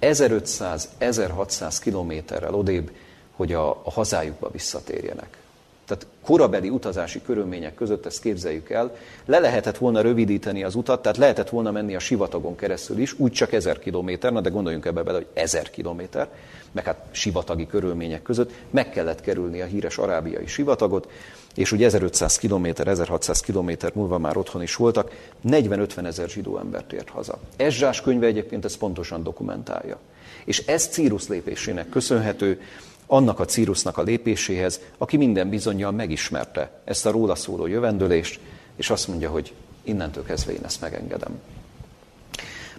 [0.00, 2.90] 1500-1600 kilométerrel odébb,
[3.32, 5.38] hogy a, a hazájukba visszatérjenek.
[5.86, 8.96] Tehát korabeli utazási körülmények között ezt képzeljük el.
[9.24, 13.32] Le lehetett volna rövidíteni az utat, tehát lehetett volna menni a sivatagon keresztül is, úgy
[13.32, 16.28] csak ezer kilométer, na de gondoljunk ebbe bele, hogy ezer kilométer,
[16.72, 21.10] meg hát sivatagi körülmények között meg kellett kerülni a híres arábiai sivatagot,
[21.56, 25.10] és ugye 1500 kilométer, 1600 kilométer múlva már otthon is voltak,
[25.48, 27.38] 40-50 ezer zsidó embert ért haza.
[27.56, 29.98] Ezzsás könyve egyébként ezt pontosan dokumentálja.
[30.44, 32.60] És ez Círus lépésének köszönhető,
[33.06, 38.40] annak a Círusnak a lépéséhez, aki minden bizonyal megismerte ezt a róla szóló jövendőlést,
[38.76, 39.52] és azt mondja, hogy
[39.82, 41.40] innentől kezdve én ezt megengedem.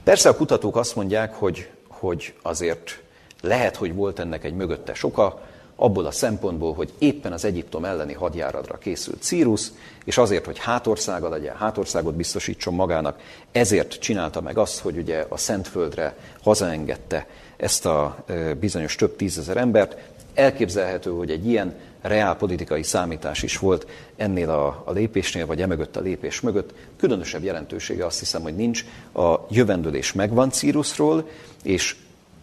[0.03, 3.01] Persze a kutatók azt mondják, hogy, hogy azért
[3.41, 5.41] lehet, hogy volt ennek egy mögötte soka,
[5.79, 9.71] abból a szempontból, hogy éppen az Egyiptom elleni hadjáradra készült Círus,
[10.05, 13.19] és azért, hogy hátországa legyen, hátországot biztosítson magának,
[13.51, 18.25] ezért csinálta meg azt, hogy ugye a Szentföldre hazaengedte ezt a
[18.59, 19.97] bizonyos több tízezer embert.
[20.33, 26.01] Elképzelhető, hogy egy ilyen reálpolitikai számítás is volt ennél a, a lépésnél, vagy emögött a
[26.01, 26.73] lépés mögött.
[26.97, 28.85] Különösebb jelentősége azt hiszem, hogy nincs.
[29.13, 31.29] A jövendőlés megvan Círusról,
[31.63, 31.95] és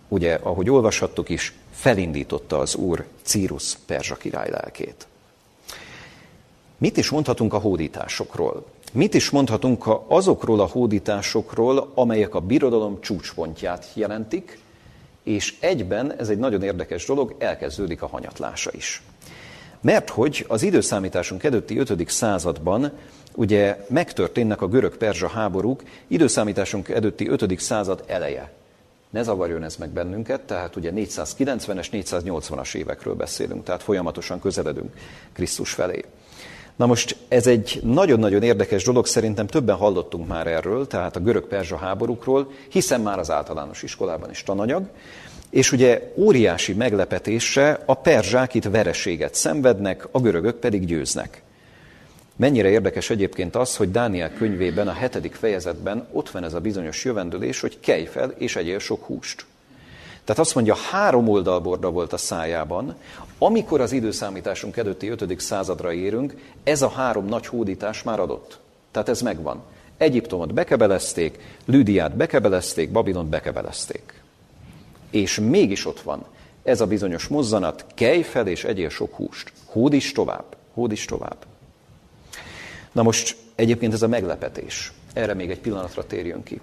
[0.09, 1.53] ugye, ahogy olvashattuk is,
[1.85, 5.07] felindította az úr Círus perzsa király lelkét.
[6.78, 8.66] Mit is mondhatunk a hódításokról?
[8.93, 14.59] Mit is mondhatunk azokról a hódításokról, amelyek a birodalom csúcspontját jelentik,
[15.22, 19.03] és egyben, ez egy nagyon érdekes dolog, elkezdődik a hanyatlása is.
[19.80, 22.09] Mert hogy az időszámításunk előtti 5.
[22.11, 22.93] században
[23.35, 27.61] ugye megtörténnek a görög-perzsa háborúk, időszámításunk előtti 5.
[27.61, 28.53] század eleje
[29.15, 34.93] ne zavarjon ez meg bennünket, tehát ugye 490-es, 480-as évekről beszélünk, tehát folyamatosan közeledünk
[35.33, 36.05] Krisztus felé.
[36.77, 41.77] Na most ez egy nagyon-nagyon érdekes dolog, szerintem többen hallottunk már erről, tehát a görög-perzsa
[41.77, 44.85] háborúkról, hiszen már az általános iskolában is tananyag,
[45.51, 51.43] és ugye óriási meglepetése a perzsák itt vereséget szenvednek, a görögök pedig győznek.
[52.37, 57.05] Mennyire érdekes egyébként az, hogy Dániel könyvében, a hetedik fejezetben ott van ez a bizonyos
[57.05, 59.47] jövendőlés, hogy kelj fel és egyél sok húst.
[60.24, 62.95] Tehát azt mondja, három oldalborda volt a szájában.
[63.39, 65.41] Amikor az időszámításunk előtti 5.
[65.41, 68.59] századra érünk, ez a három nagy hódítás már adott.
[68.91, 69.62] Tehát ez megvan.
[69.97, 74.22] Egyiptomot bekebelezték, Lüdiát bekebelezték, Babilont bekebelezték.
[75.11, 76.24] És mégis ott van
[76.62, 79.53] ez a bizonyos mozzanat, kelj fel és egyél sok húst.
[79.64, 81.37] Hódíts tovább, hódíts tovább.
[82.95, 84.92] Na most egyébként ez a meglepetés.
[85.12, 86.61] Erre még egy pillanatra térjön ki.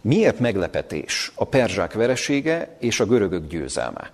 [0.00, 4.10] Miért meglepetés a perzsák veresége és a görögök győzelme?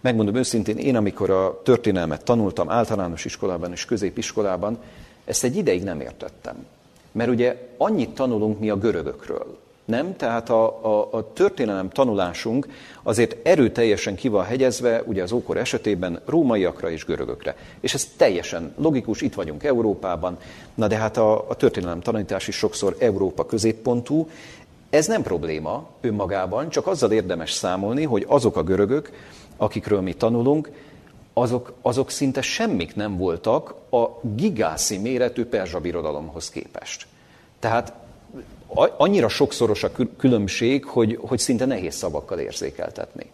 [0.00, 4.78] Megmondom őszintén, én amikor a történelmet tanultam általános iskolában és középiskolában,
[5.24, 6.66] ezt egy ideig nem értettem.
[7.12, 10.16] Mert ugye annyit tanulunk mi a görögökről, nem?
[10.16, 12.68] Tehát a, a, a történelem tanulásunk
[13.02, 17.56] azért erőteljesen ki van hegyezve, ugye az ókor esetében rómaiakra és görögökre.
[17.80, 20.38] És ez teljesen logikus, itt vagyunk Európában,
[20.74, 24.28] na de hát a, a történelem tanítás is sokszor Európa középpontú.
[24.90, 29.10] Ez nem probléma önmagában, csak azzal érdemes számolni, hogy azok a görögök,
[29.56, 30.70] akikről mi tanulunk,
[31.32, 37.06] azok, azok szinte semmik nem voltak a gigászi méretű perzsa birodalomhoz képest.
[37.58, 37.92] Tehát
[38.96, 43.26] annyira sokszoros a különbség, hogy, hogy szinte nehéz szavakkal érzékeltetni.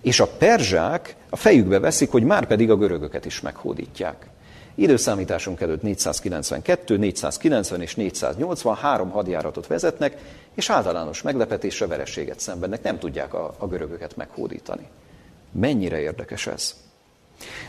[0.00, 4.26] És a perzsák a fejükbe veszik, hogy már pedig a görögöket is meghódítják.
[4.74, 10.18] Időszámításunk előtt 492, 490 és 480 három hadjáratot vezetnek,
[10.54, 14.86] és általános meglepetésre vereséget szenvednek, nem tudják a, a görögöket meghódítani.
[15.52, 16.74] Mennyire érdekes ez?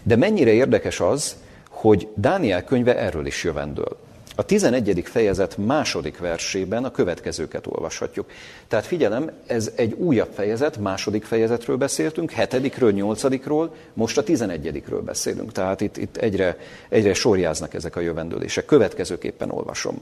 [0.03, 1.36] De mennyire érdekes az,
[1.69, 3.97] hogy Dániel könyve erről is jövendől.
[4.36, 5.01] A 11.
[5.05, 8.29] fejezet második versében a következőket olvashatjuk.
[8.67, 15.51] Tehát figyelem, ez egy újabb fejezet, második fejezetről beszéltünk, hetedikről, nyolcadikról, most a tizenegyedikről beszélünk.
[15.51, 16.57] Tehát itt, itt egyre,
[16.89, 18.65] egyre sorjáznak ezek a jövendőlések.
[18.65, 19.97] Következőképpen olvasom.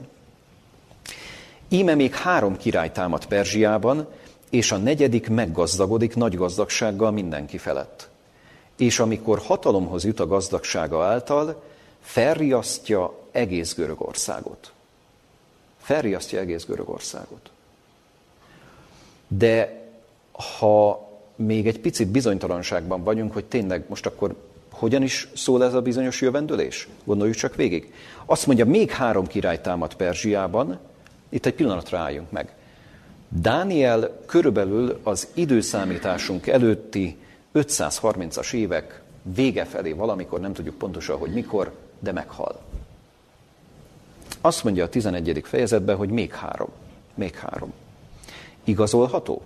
[1.68, 4.06] Íme még három király támad Perzsiában,
[4.50, 8.08] és a negyedik meggazdagodik nagy gazdagsággal mindenki felett.
[8.76, 11.62] És amikor hatalomhoz jut a gazdagsága által,
[12.00, 14.72] felriasztja egész Görögországot.
[15.78, 17.50] Felriasztja egész Görögországot.
[19.28, 19.80] De
[20.58, 24.36] ha még egy picit bizonytalanságban vagyunk, hogy tényleg most akkor
[24.70, 26.88] hogyan is szól ez a bizonyos jövendőlés?
[27.04, 27.92] Gondoljuk csak végig.
[28.24, 30.78] Azt mondja, még három király támad Perzsiában,
[31.28, 32.54] itt egy pillanatra álljunk meg.
[33.28, 37.16] Dániel körülbelül az időszámításunk előtti
[37.54, 42.60] 530-as évek vége felé valamikor, nem tudjuk pontosan, hogy mikor, de meghal.
[44.44, 45.40] Azt mondja a 11.
[45.44, 46.68] fejezetben, hogy még három.
[47.14, 47.72] Még három.
[48.64, 49.42] Igazolható?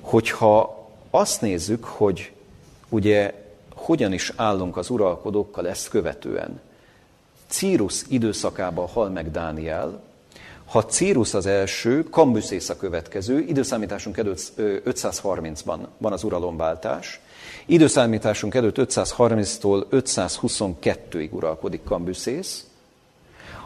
[0.00, 2.32] Hogyha azt nézzük, hogy
[2.88, 3.34] ugye
[3.74, 6.60] hogyan is állunk az uralkodókkal ezt követően,
[7.46, 10.02] Círus időszakában hal meg Dániel,
[10.64, 17.20] ha Círus az első, Kambuszész a következő, időszámításunk előtt 530-ban van az uralomváltás,
[17.66, 22.66] időszámításunk előtt 530-tól 522-ig uralkodik Kambuszész,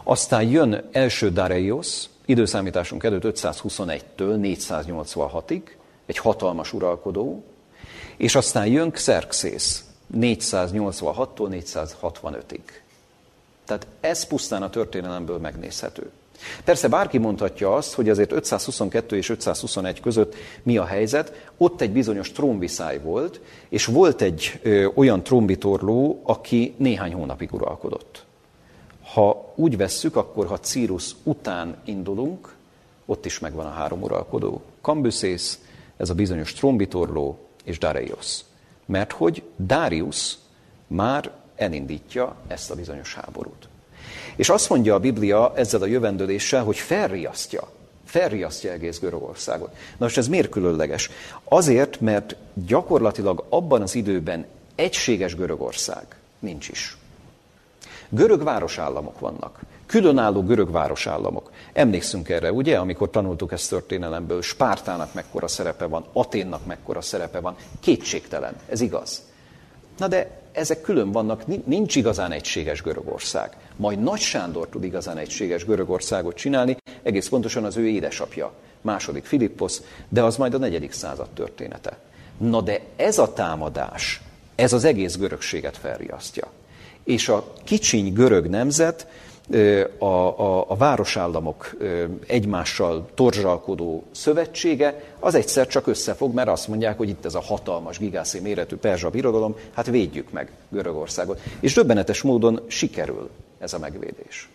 [0.09, 5.61] aztán jön első Dareios, időszámításunk előtt 521-től 486-ig,
[6.05, 7.43] egy hatalmas uralkodó,
[8.17, 9.83] és aztán jön Xerxész
[10.17, 12.59] 486-tól 465-ig.
[13.65, 16.09] Tehát ez pusztán a történelemből megnézhető.
[16.63, 21.91] Persze bárki mondhatja azt, hogy azért 522 és 521 között mi a helyzet, ott egy
[21.91, 28.27] bizonyos trónviszály volt, és volt egy ö, olyan trónbitorló, aki néhány hónapig uralkodott.
[29.19, 32.55] Ha úgy vesszük, akkor ha Círus után indulunk,
[33.05, 34.61] ott is megvan a három uralkodó.
[34.81, 35.59] Kambuszész,
[35.97, 38.39] ez a bizonyos trónbitorló, és Dareios.
[38.85, 40.37] Mert hogy Darius
[40.87, 43.67] már elindítja ezt a bizonyos háborút.
[44.35, 47.71] És azt mondja a Biblia ezzel a jövendőléssel, hogy felriasztja,
[48.05, 49.71] felriasztja egész Görögországot.
[49.71, 51.09] Na most ez miért különleges?
[51.43, 54.45] Azért, mert gyakorlatilag abban az időben
[54.75, 56.05] egységes Görögország
[56.39, 56.98] nincs is.
[58.09, 59.59] Görög városállamok vannak.
[59.85, 61.51] Különálló görög városállamok.
[61.73, 67.55] Emlékszünk erre, ugye, amikor tanultuk ezt történelemből, Spártának mekkora szerepe van, Aténnak mekkora szerepe van.
[67.79, 69.21] Kétségtelen, ez igaz.
[69.97, 73.57] Na de ezek külön vannak, nincs igazán egységes Görögország.
[73.75, 78.51] Majd Nagy Sándor tud igazán egységes Görögországot csinálni, egész pontosan az ő édesapja,
[78.81, 81.97] második Filipposz, de az majd a negyedik század története.
[82.37, 84.21] Na de ez a támadás,
[84.55, 86.47] ez az egész görögséget felriasztja.
[87.09, 89.07] És a kicsiny görög nemzet
[89.97, 91.75] a, a, a városállamok
[92.27, 97.97] egymással torzsalkodó szövetsége, az egyszer csak összefog, mert azt mondják, hogy itt ez a hatalmas,
[97.97, 101.41] gigászi méretű perzsa birodalom, hát védjük meg Görögországot.
[101.59, 103.29] És döbbenetes módon sikerül
[103.59, 104.49] ez a megvédés.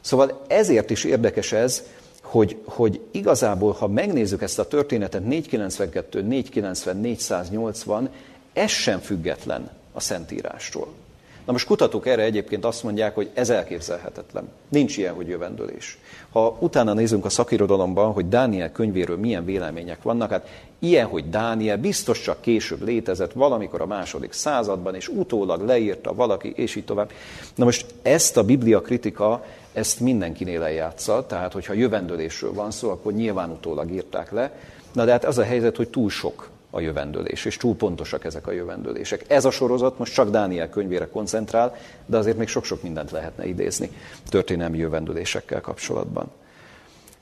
[0.00, 1.82] Szóval ezért is érdekes ez,
[2.22, 8.10] hogy, hogy igazából, ha megnézzük ezt a történetet 492, 490, 480,
[8.52, 11.01] ez sem független a Szentírástól.
[11.44, 14.48] Na most kutatók erre egyébként azt mondják, hogy ez elképzelhetetlen.
[14.68, 15.98] Nincs ilyen, hogy jövendőlés.
[16.32, 21.76] Ha utána nézünk a szakirodalomban, hogy Dániel könyvéről milyen vélemények vannak, hát ilyen, hogy Dániel
[21.76, 27.10] biztos csak később létezett, valamikor a második században, és utólag leírta valaki, és így tovább.
[27.54, 33.12] Na most ezt a biblia kritika, ezt mindenkinél eljátsza, tehát hogyha jövendőlésről van szó, akkor
[33.12, 34.52] nyilván utólag írták le.
[34.92, 38.46] Na de hát az a helyzet, hogy túl sok a jövendőlés, és túl pontosak ezek
[38.46, 39.24] a jövendőlések.
[39.28, 43.90] Ez a sorozat most csak Dániel könyvére koncentrál, de azért még sok-sok mindent lehetne idézni
[44.28, 46.30] történelmi jövendőlésekkel kapcsolatban.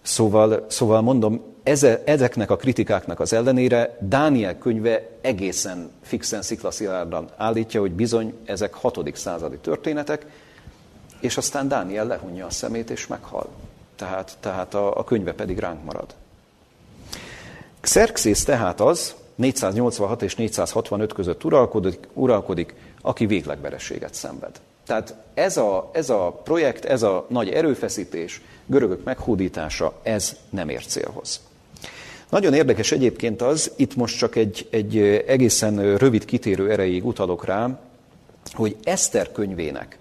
[0.03, 7.81] Szóval, szóval mondom, eze, ezeknek a kritikáknak az ellenére Dániel könyve egészen fixen, sziklaszilárdan állítja,
[7.81, 10.27] hogy bizony ezek hatodik századi történetek,
[11.21, 13.49] és aztán Dániel lehunja a szemét és meghal.
[13.97, 16.15] Tehát, tehát a, a könyve pedig ránk marad.
[17.81, 24.61] Xerxész tehát az, 486 és 465 között uralkodik, uralkodik aki véglegverességet szenved.
[24.87, 30.87] Tehát ez a, ez a projekt, ez a nagy erőfeszítés, görögök meghódítása, ez nem ér
[30.87, 31.41] célhoz.
[32.29, 37.81] Nagyon érdekes egyébként az, itt most csak egy, egy egészen rövid kitérő erejéig utalok rá,
[38.53, 39.99] hogy Eszter könyvének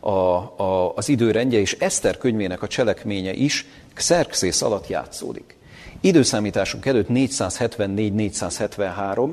[0.00, 5.56] a, a, az időrendje és Eszter könyvének a cselekménye is Xerxész alatt játszódik.
[6.00, 9.30] Időszámításunk előtt 474-473.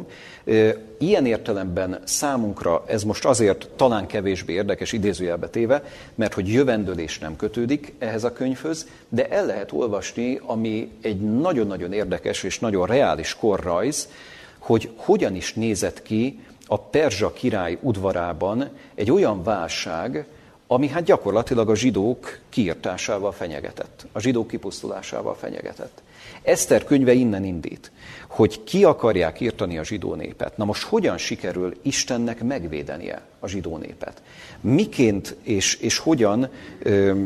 [0.98, 5.84] Ilyen értelemben számunkra ez most azért talán kevésbé érdekes idézőjelbe téve,
[6.16, 11.94] mert hogy jövendőlés nem kötődik ehhez a könyvhöz, de el lehet olvasni, ami egy nagyon-nagyon
[11.94, 14.10] érdekes és nagyon reális korrajz,
[14.58, 20.26] hogy hogyan is nézett ki a Perzsa király udvarában egy olyan válság,
[20.68, 26.02] ami hát gyakorlatilag a zsidók kiirtásával fenyegetett, a zsidók kipusztulásával fenyegetett.
[26.50, 27.92] Eszter könyve innen indít,
[28.28, 30.58] hogy ki akarják írtani a zsidó népet.
[30.58, 34.22] Na most hogyan sikerül Istennek megvédenie a zsidó népet?
[34.62, 36.50] Miként és, és hogyan
[36.84, 37.24] ö,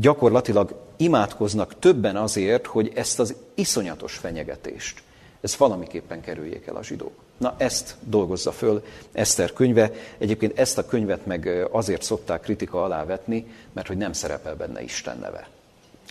[0.00, 5.02] gyakorlatilag imádkoznak többen azért, hogy ezt az iszonyatos fenyegetést,
[5.40, 7.14] ezt valamiképpen kerüljék el a zsidók.
[7.36, 9.90] Na ezt dolgozza föl Eszter könyve.
[10.18, 14.82] Egyébként ezt a könyvet meg azért szokták kritika alá vetni, mert hogy nem szerepel benne
[14.82, 15.48] Isten neve.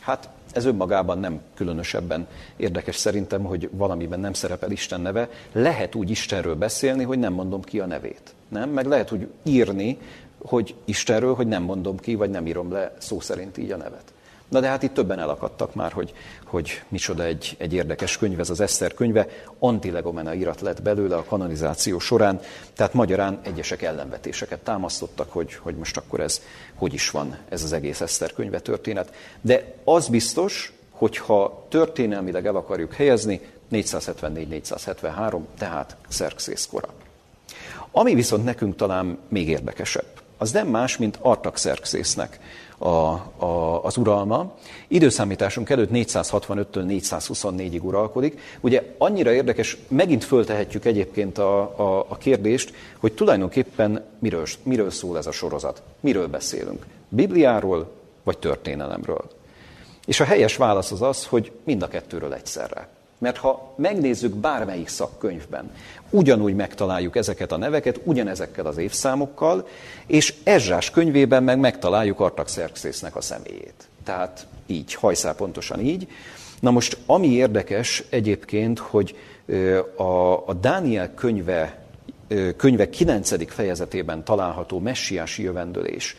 [0.01, 5.29] Hát ez önmagában nem különösebben érdekes szerintem, hogy valamiben nem szerepel Isten neve.
[5.51, 8.33] Lehet úgy Istenről beszélni, hogy nem mondom ki a nevét.
[8.47, 8.69] Nem?
[8.69, 9.97] Meg lehet úgy írni,
[10.41, 14.13] hogy Istenről, hogy nem mondom ki, vagy nem írom le szó szerint így a nevet.
[14.49, 16.13] Na de hát itt többen elakadtak már, hogy,
[16.51, 19.27] hogy micsoda egy, egy érdekes könyv, ez az Eszter könyve.
[19.59, 22.39] Antilegomena irat lett belőle a kanonizáció során,
[22.75, 26.41] tehát magyarán egyesek ellenvetéseket támasztottak, hogy, hogy most akkor ez
[26.75, 29.13] hogy is van, ez az egész Eszter könyve történet.
[29.41, 33.41] De az biztos, hogyha történelmileg el akarjuk helyezni,
[33.71, 36.93] 474-473, tehát Szerkszész kora.
[37.91, 42.39] Ami viszont nekünk talán még érdekesebb, az nem más, mint Artaxerxésznek
[42.77, 44.55] a, a, az uralma.
[44.87, 48.39] Időszámításunk előtt 465-től 424-ig uralkodik.
[48.59, 55.17] Ugye annyira érdekes, megint föltehetjük egyébként a, a, a kérdést, hogy tulajdonképpen miről, miről szól
[55.17, 56.85] ez a sorozat, miről beszélünk.
[57.09, 57.91] Bibliáról
[58.23, 59.29] vagy történelemről.
[60.05, 62.87] És a helyes válasz az az, hogy mind a kettőről egyszerre.
[63.21, 65.71] Mert ha megnézzük bármelyik szakkönyvben,
[66.09, 69.67] ugyanúgy megtaláljuk ezeket a neveket, ugyanezekkel az évszámokkal,
[70.07, 73.87] és Ezsás könyvében meg megtaláljuk Artaxerxésznek a személyét.
[74.03, 76.07] Tehát így, hajszál pontosan így.
[76.59, 79.15] Na most, ami érdekes egyébként, hogy
[79.95, 81.85] a, a Dániel könyve,
[82.57, 83.53] könyve 9.
[83.53, 86.15] fejezetében található messiási jövendőlés,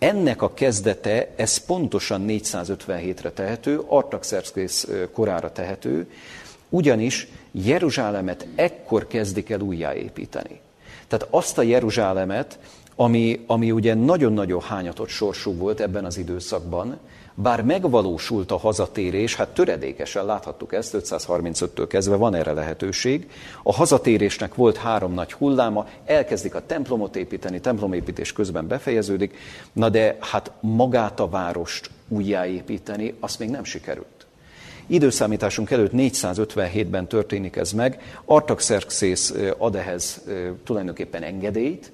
[0.00, 6.10] ennek a kezdete, ez pontosan 457-re tehető, Artaxerxész korára tehető,
[6.70, 10.60] ugyanis Jeruzsálemet ekkor kezdik el újjáépíteni.
[11.08, 12.58] Tehát azt a Jeruzsálemet,
[12.96, 16.98] ami, ami ugye nagyon-nagyon hányatott sorsú volt ebben az időszakban,
[17.34, 23.30] bár megvalósult a hazatérés, hát töredékesen láthattuk ezt, 535-től kezdve van erre lehetőség.
[23.62, 29.36] A hazatérésnek volt három nagy hulláma, elkezdik a templomot építeni, templomépítés közben befejeződik,
[29.72, 34.19] na de hát magát a várost újjáépíteni, azt még nem sikerült.
[34.90, 38.18] Időszámításunk előtt 457-ben történik ez meg.
[38.24, 40.22] Artaxerxész ad ehhez
[40.64, 41.92] tulajdonképpen engedélyt,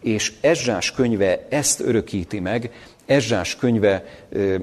[0.00, 2.72] és Ezsás könyve ezt örökíti meg,
[3.06, 4.04] Ezsás könyve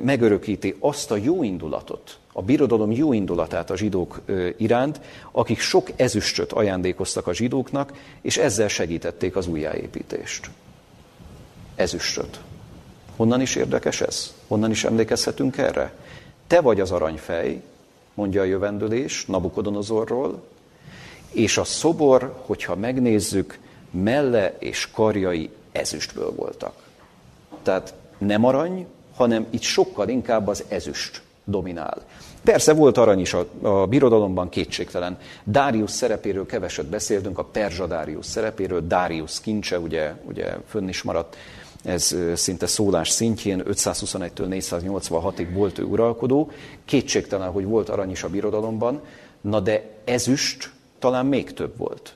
[0.04, 4.22] megörökíti azt a jó indulatot, a birodalom jó indulatát a zsidók
[4.58, 5.02] iránt,
[5.32, 10.50] akik sok ezüstöt ajándékoztak a zsidóknak, és ezzel segítették az újjáépítést.
[11.76, 12.40] Ezüstöt.
[13.16, 14.34] Honnan is érdekes ez?
[14.48, 15.94] Honnan is emlékezhetünk erre?
[16.48, 17.62] Te vagy az aranyfej,
[18.14, 20.44] mondja a jövendőlés Nabukodonozorról,
[21.32, 23.60] és a szobor, hogyha megnézzük,
[23.92, 26.74] melle és karjai ezüstből voltak.
[27.64, 32.02] Tehát nem arany, hanem itt sokkal inkább az ezüst dominál.
[32.44, 35.18] Persze volt arany is a, a birodalomban, kétségtelen.
[35.46, 41.36] Darius szerepéről keveset beszéltünk, a Perzsa Darius szerepéről, Darius kincse, ugye, ugye fönn is maradt
[41.84, 46.52] ez szinte szólás szintjén, 521-től 486-ig volt ő uralkodó.
[46.86, 49.02] Kétségtelen, hogy volt arany is a birodalomban,
[49.42, 52.14] na de ezüst talán még több volt.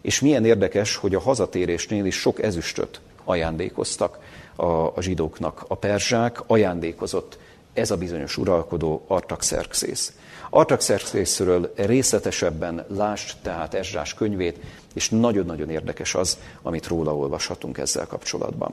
[0.00, 4.18] És milyen érdekes, hogy a hazatérésnél is sok ezüstöt ajándékoztak
[4.56, 5.64] a, a zsidóknak.
[5.68, 7.38] A perzsák ajándékozott
[7.72, 10.12] ez a bizonyos uralkodó Artaxerxész.
[10.50, 14.58] Artaxerxészről részletesebben lást tehát Ezsás könyvét,
[14.96, 18.72] és nagyon-nagyon érdekes az, amit róla olvashatunk ezzel kapcsolatban.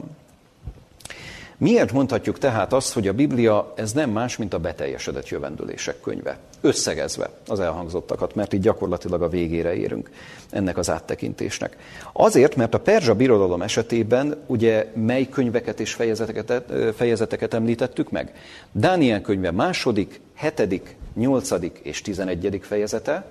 [1.57, 6.37] Miért mondhatjuk tehát azt, hogy a Biblia ez nem más, mint a beteljesedett jövendőlések könyve?
[6.61, 10.09] Összegezve az elhangzottakat, mert így gyakorlatilag a végére érünk
[10.49, 11.77] ennek az áttekintésnek.
[12.13, 18.33] Azért, mert a Perzsa birodalom esetében ugye mely könyveket és fejezeteket, fejezeteket említettük meg?
[18.71, 23.25] Dániel könyve második, hetedik, nyolcadik és tizenegyedik fejezete,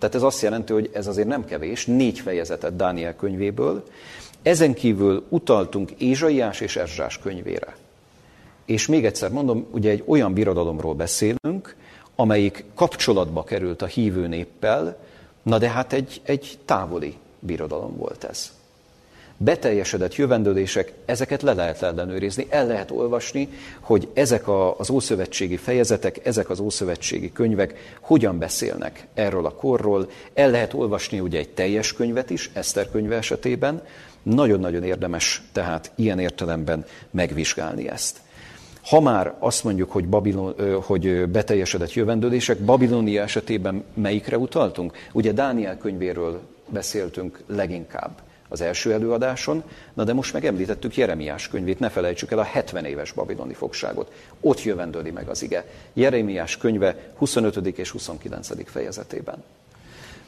[0.00, 3.84] tehát ez azt jelenti, hogy ez azért nem kevés, négy fejezetet Dániel könyvéből,
[4.42, 7.76] ezen kívül utaltunk Ézsaiás és Erzsás könyvére.
[8.64, 11.76] És még egyszer mondom, ugye egy olyan birodalomról beszélünk,
[12.16, 14.98] amelyik kapcsolatba került a hívő néppel,
[15.42, 18.52] na de hát egy, egy távoli birodalom volt ez.
[19.42, 23.48] Beteljesedett jövendőlések, ezeket le lehet ellenőrizni, el lehet olvasni,
[23.80, 30.10] hogy ezek a, az ószövetségi fejezetek, ezek az ószövetségi könyvek hogyan beszélnek erről a korról.
[30.34, 33.82] El lehet olvasni ugye egy teljes könyvet is, Eszter könyve esetében,
[34.22, 38.18] nagyon-nagyon érdemes tehát ilyen értelemben megvizsgálni ezt.
[38.82, 44.96] Ha már azt mondjuk, hogy, Babilon, hogy beteljesedett jövendőlések, Babilónia esetében melyikre utaltunk?
[45.12, 48.10] Ugye Dániel könyvéről beszéltünk leginkább
[48.52, 49.62] az első előadáson,
[49.94, 54.12] na de most megemlítettük Jeremiás könyvét, ne felejtsük el a 70 éves babiloni fogságot.
[54.40, 55.66] Ott jövendőli meg az ige.
[55.92, 57.56] Jeremiás könyve 25.
[57.56, 58.70] és 29.
[58.70, 59.42] fejezetében.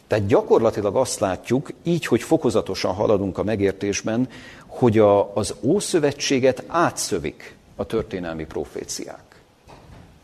[0.06, 4.28] Tehát gyakorlatilag azt látjuk, így, hogy fokozatosan haladunk a megértésben,
[4.66, 9.40] hogy a, az Ószövetséget átszövik a történelmi proféciák.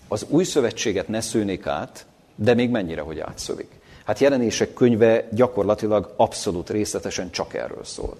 [0.08, 3.77] az új szövetséget ne szőnék át, de még mennyire, hogy átszövik.
[4.08, 8.16] Hát jelenések könyve gyakorlatilag abszolút részletesen csak erről szól.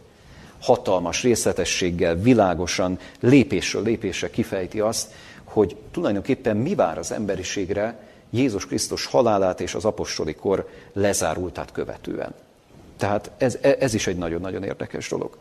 [0.61, 5.12] Hatalmas részletességgel, világosan, lépésről lépésre kifejti azt,
[5.45, 7.99] hogy tulajdonképpen mi vár az emberiségre
[8.30, 12.34] Jézus Krisztus halálát és az apostoli kor lezárultát követően.
[12.97, 15.39] Tehát ez, ez is egy nagyon-nagyon érdekes dolog.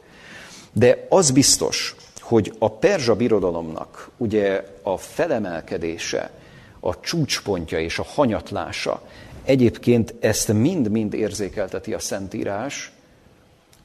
[0.72, 6.32] De az biztos, hogy a perzsa birodalomnak ugye a felemelkedése,
[6.80, 9.02] a csúcspontja és a hanyatlása,
[9.48, 12.91] egyébként ezt mind-mind érzékelteti a Szentírás,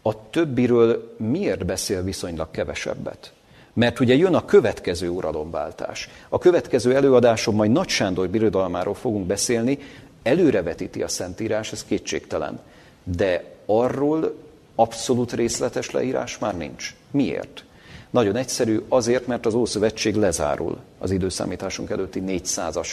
[0.03, 3.33] a többiről miért beszél viszonylag kevesebbet?
[3.73, 6.09] Mert ugye jön a következő uralomváltás.
[6.29, 9.79] A következő előadáson majd Nagy Sándor birodalmáról fogunk beszélni,
[10.23, 12.61] előrevetíti a Szentírás, ez kétségtelen.
[13.05, 14.35] De arról
[14.75, 16.95] abszolút részletes leírás már nincs.
[17.11, 17.65] Miért?
[18.11, 22.89] Nagyon egyszerű, azért, mert az Ószövetség lezárul az időszámításunk előtti 400-as,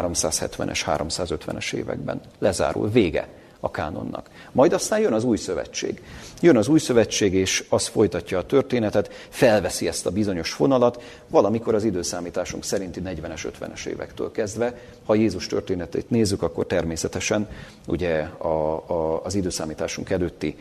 [0.00, 2.20] 370-es, 350-es években.
[2.38, 3.28] Lezárul, vége
[3.64, 4.30] a kánonnak.
[4.52, 6.02] Majd aztán jön az új szövetség.
[6.40, 11.74] Jön az új szövetség, és az folytatja a történetet, felveszi ezt a bizonyos fonalat, valamikor
[11.74, 14.78] az időszámításunk szerinti 40-es, 50-es évektől kezdve.
[15.04, 17.48] Ha Jézus történetét nézzük, akkor természetesen
[17.86, 18.46] ugye a,
[18.86, 20.56] a, az időszámításunk előtti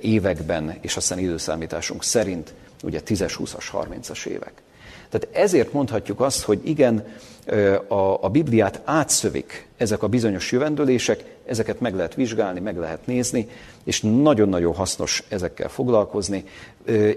[0.00, 4.62] években, és aztán időszámításunk szerint ugye 10-es, 20-as, 30-as évek.
[5.12, 7.04] Tehát ezért mondhatjuk azt, hogy igen,
[7.88, 13.48] a, a Bibliát átszövik ezek a bizonyos jövendőlések, ezeket meg lehet vizsgálni, meg lehet nézni,
[13.84, 16.44] és nagyon-nagyon hasznos ezekkel foglalkozni.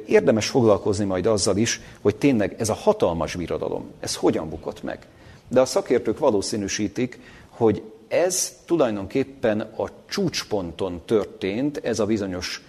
[0.05, 4.99] Érdemes foglalkozni majd azzal is, hogy tényleg ez a hatalmas birodalom, ez hogyan bukott meg.
[5.47, 7.19] De a szakértők valószínűsítik,
[7.49, 12.64] hogy ez tulajdonképpen a csúcsponton történt, ez a bizonyos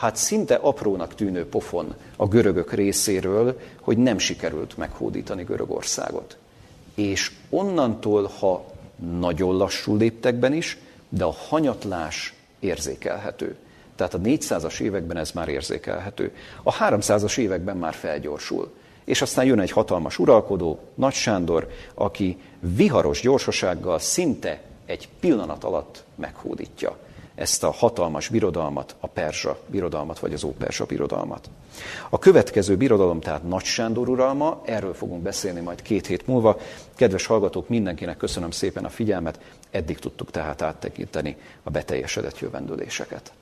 [0.00, 6.36] hát szinte aprónak tűnő pofon a görögök részéről, hogy nem sikerült meghódítani Görögországot.
[6.94, 8.64] És onnantól, ha
[9.18, 10.78] nagyon lassú léptekben is,
[11.08, 13.56] de a hanyatlás érzékelhető.
[13.96, 16.34] Tehát a 400-as években ez már érzékelhető.
[16.62, 18.72] A 300-as években már felgyorsul.
[19.04, 26.04] És aztán jön egy hatalmas uralkodó, Nagy Sándor, aki viharos gyorsasággal szinte egy pillanat alatt
[26.14, 26.96] meghódítja
[27.40, 31.50] ezt a hatalmas birodalmat, a perzsa birodalmat, vagy az óperzsa birodalmat.
[32.10, 36.58] A következő birodalom tehát Nagy Sándor uralma, erről fogunk beszélni majd két hét múlva.
[36.94, 43.32] Kedves hallgatók, mindenkinek köszönöm szépen a figyelmet, eddig tudtuk tehát áttekinteni a beteljesedett jövendőléseket.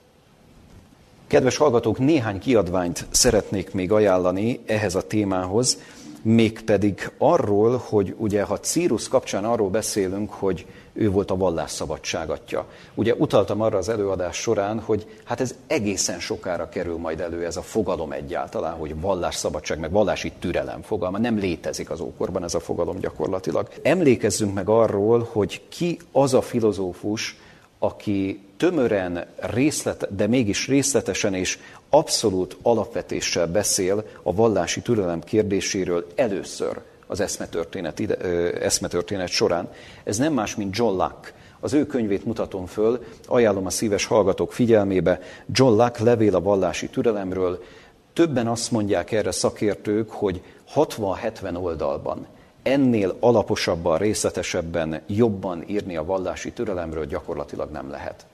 [1.27, 5.77] Kedves hallgatók, néhány kiadványt szeretnék még ajánlani ehhez a témához,
[6.21, 10.65] mégpedig arról, hogy ugye ha Círus kapcsán arról beszélünk, hogy
[10.99, 12.65] ő volt a vallásszabadság atya.
[12.95, 17.57] Ugye utaltam arra az előadás során, hogy hát ez egészen sokára kerül majd elő ez
[17.57, 21.17] a fogalom egyáltalán, hogy vallásszabadság, meg vallási türelem fogalma.
[21.17, 23.69] Nem létezik az ókorban ez a fogalom gyakorlatilag.
[23.81, 27.37] Emlékezzünk meg arról, hogy ki az a filozófus,
[27.79, 36.81] aki tömören, részlet, de mégis részletesen és abszolút alapvetéssel beszél a vallási türelem kérdéséről először
[37.09, 38.15] az eszmetörténet, ide,
[38.51, 39.69] eszmetörténet során.
[40.03, 41.33] Ez nem más, mint John Locke.
[41.59, 45.19] Az ő könyvét mutatom föl, ajánlom a szíves hallgatók figyelmébe.
[45.51, 47.63] John Locke levél a vallási türelemről.
[48.13, 50.41] Többen azt mondják erre szakértők, hogy
[50.75, 52.27] 60-70 oldalban
[52.63, 58.25] ennél alaposabban, részletesebben, jobban írni a vallási türelemről gyakorlatilag nem lehet.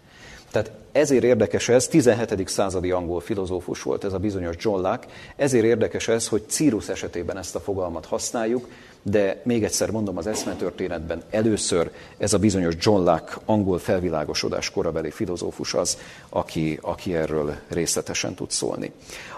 [0.51, 2.47] Tehát ezért érdekes ez, 17.
[2.47, 7.37] századi angol filozófus volt ez a bizonyos John Locke, ezért érdekes ez, hogy Círus esetében
[7.37, 8.67] ezt a fogalmat használjuk,
[9.01, 15.11] de még egyszer mondom, az eszmetörténetben először ez a bizonyos John Locke angol felvilágosodás korabeli
[15.11, 15.97] filozófus az,
[16.29, 18.91] aki, aki erről részletesen tud szólni.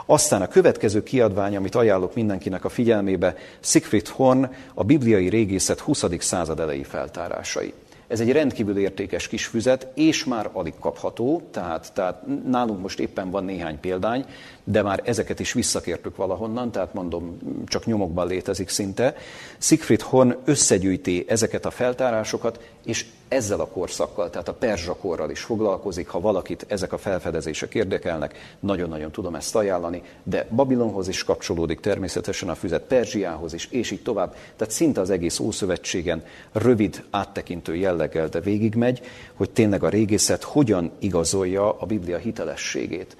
[0.06, 6.04] Aztán a következő kiadvány, amit ajánlok mindenkinek a figyelmébe, Siegfried Horn, a bibliai régészet 20.
[6.20, 7.74] század elejé feltárásai.
[8.08, 13.30] Ez egy rendkívül értékes kis füzet, és már alig kapható, tehát, tehát nálunk most éppen
[13.30, 14.26] van néhány példány,
[14.70, 19.16] de már ezeket is visszakértük valahonnan, tehát mondom, csak nyomokban létezik szinte.
[19.58, 25.42] Siegfried Horn összegyűjti ezeket a feltárásokat, és ezzel a korszakkal, tehát a perzsa korral is
[25.42, 31.80] foglalkozik, ha valakit ezek a felfedezések érdekelnek, nagyon-nagyon tudom ezt ajánlani, de Babilonhoz is kapcsolódik
[31.80, 34.36] természetesen a füzet, Perzsiához is, és így tovább.
[34.56, 39.02] Tehát szinte az egész Ószövetségen rövid, áttekintő jelleggel, de végigmegy,
[39.34, 43.18] hogy tényleg a régészet hogyan igazolja a Biblia hitelességét.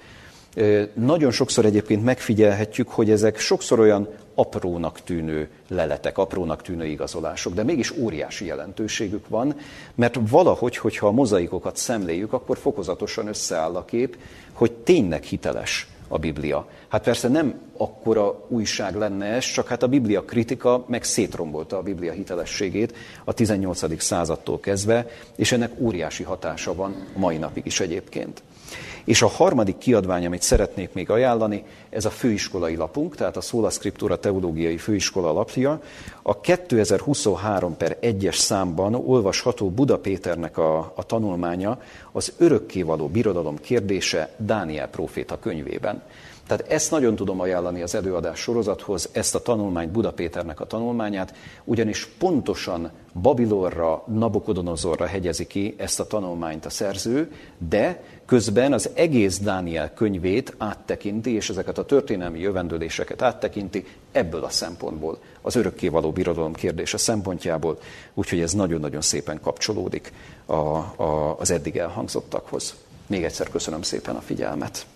[0.94, 7.62] Nagyon sokszor egyébként megfigyelhetjük, hogy ezek sokszor olyan aprónak tűnő leletek, aprónak tűnő igazolások, de
[7.62, 9.56] mégis óriási jelentőségük van,
[9.94, 14.16] mert valahogy, hogyha a mozaikokat szemléljük, akkor fokozatosan összeáll a kép,
[14.52, 16.68] hogy tényleg hiteles a Biblia.
[16.88, 21.82] Hát persze nem akkora újság lenne ez, csak hát a Biblia kritika meg szétrombolta a
[21.82, 24.02] Biblia hitelességét a 18.
[24.02, 25.06] századtól kezdve,
[25.36, 28.42] és ennek óriási hatása van mai napig is egyébként.
[29.04, 33.70] És a harmadik kiadvány, amit szeretnék még ajánlani, ez a főiskolai lapunk, tehát a Sola
[33.70, 35.80] Scriptura Teológiai Főiskola lapja.
[36.22, 41.80] A 2023 per 1-es számban olvasható Buda Péternek a, a tanulmánya
[42.12, 46.02] az örökkévaló birodalom kérdése Dániel próféta könyvében.
[46.48, 51.34] Tehát ezt nagyon tudom ajánlani az előadás sorozathoz, ezt a tanulmányt, Buda Péternek a tanulmányát,
[51.64, 52.90] ugyanis pontosan
[53.22, 57.32] Babilorra, Nabukodonozorra hegyezi ki ezt a tanulmányt a szerző,
[57.68, 64.48] de közben az egész Dániel könyvét áttekinti, és ezeket a történelmi jövendőléseket áttekinti ebből a
[64.48, 67.78] szempontból, az örökkévaló birodalom kérdése szempontjából,
[68.14, 70.12] úgyhogy ez nagyon-nagyon szépen kapcsolódik
[70.46, 72.74] a, a, az eddig elhangzottakhoz.
[73.06, 74.86] Még egyszer köszönöm szépen a figyelmet.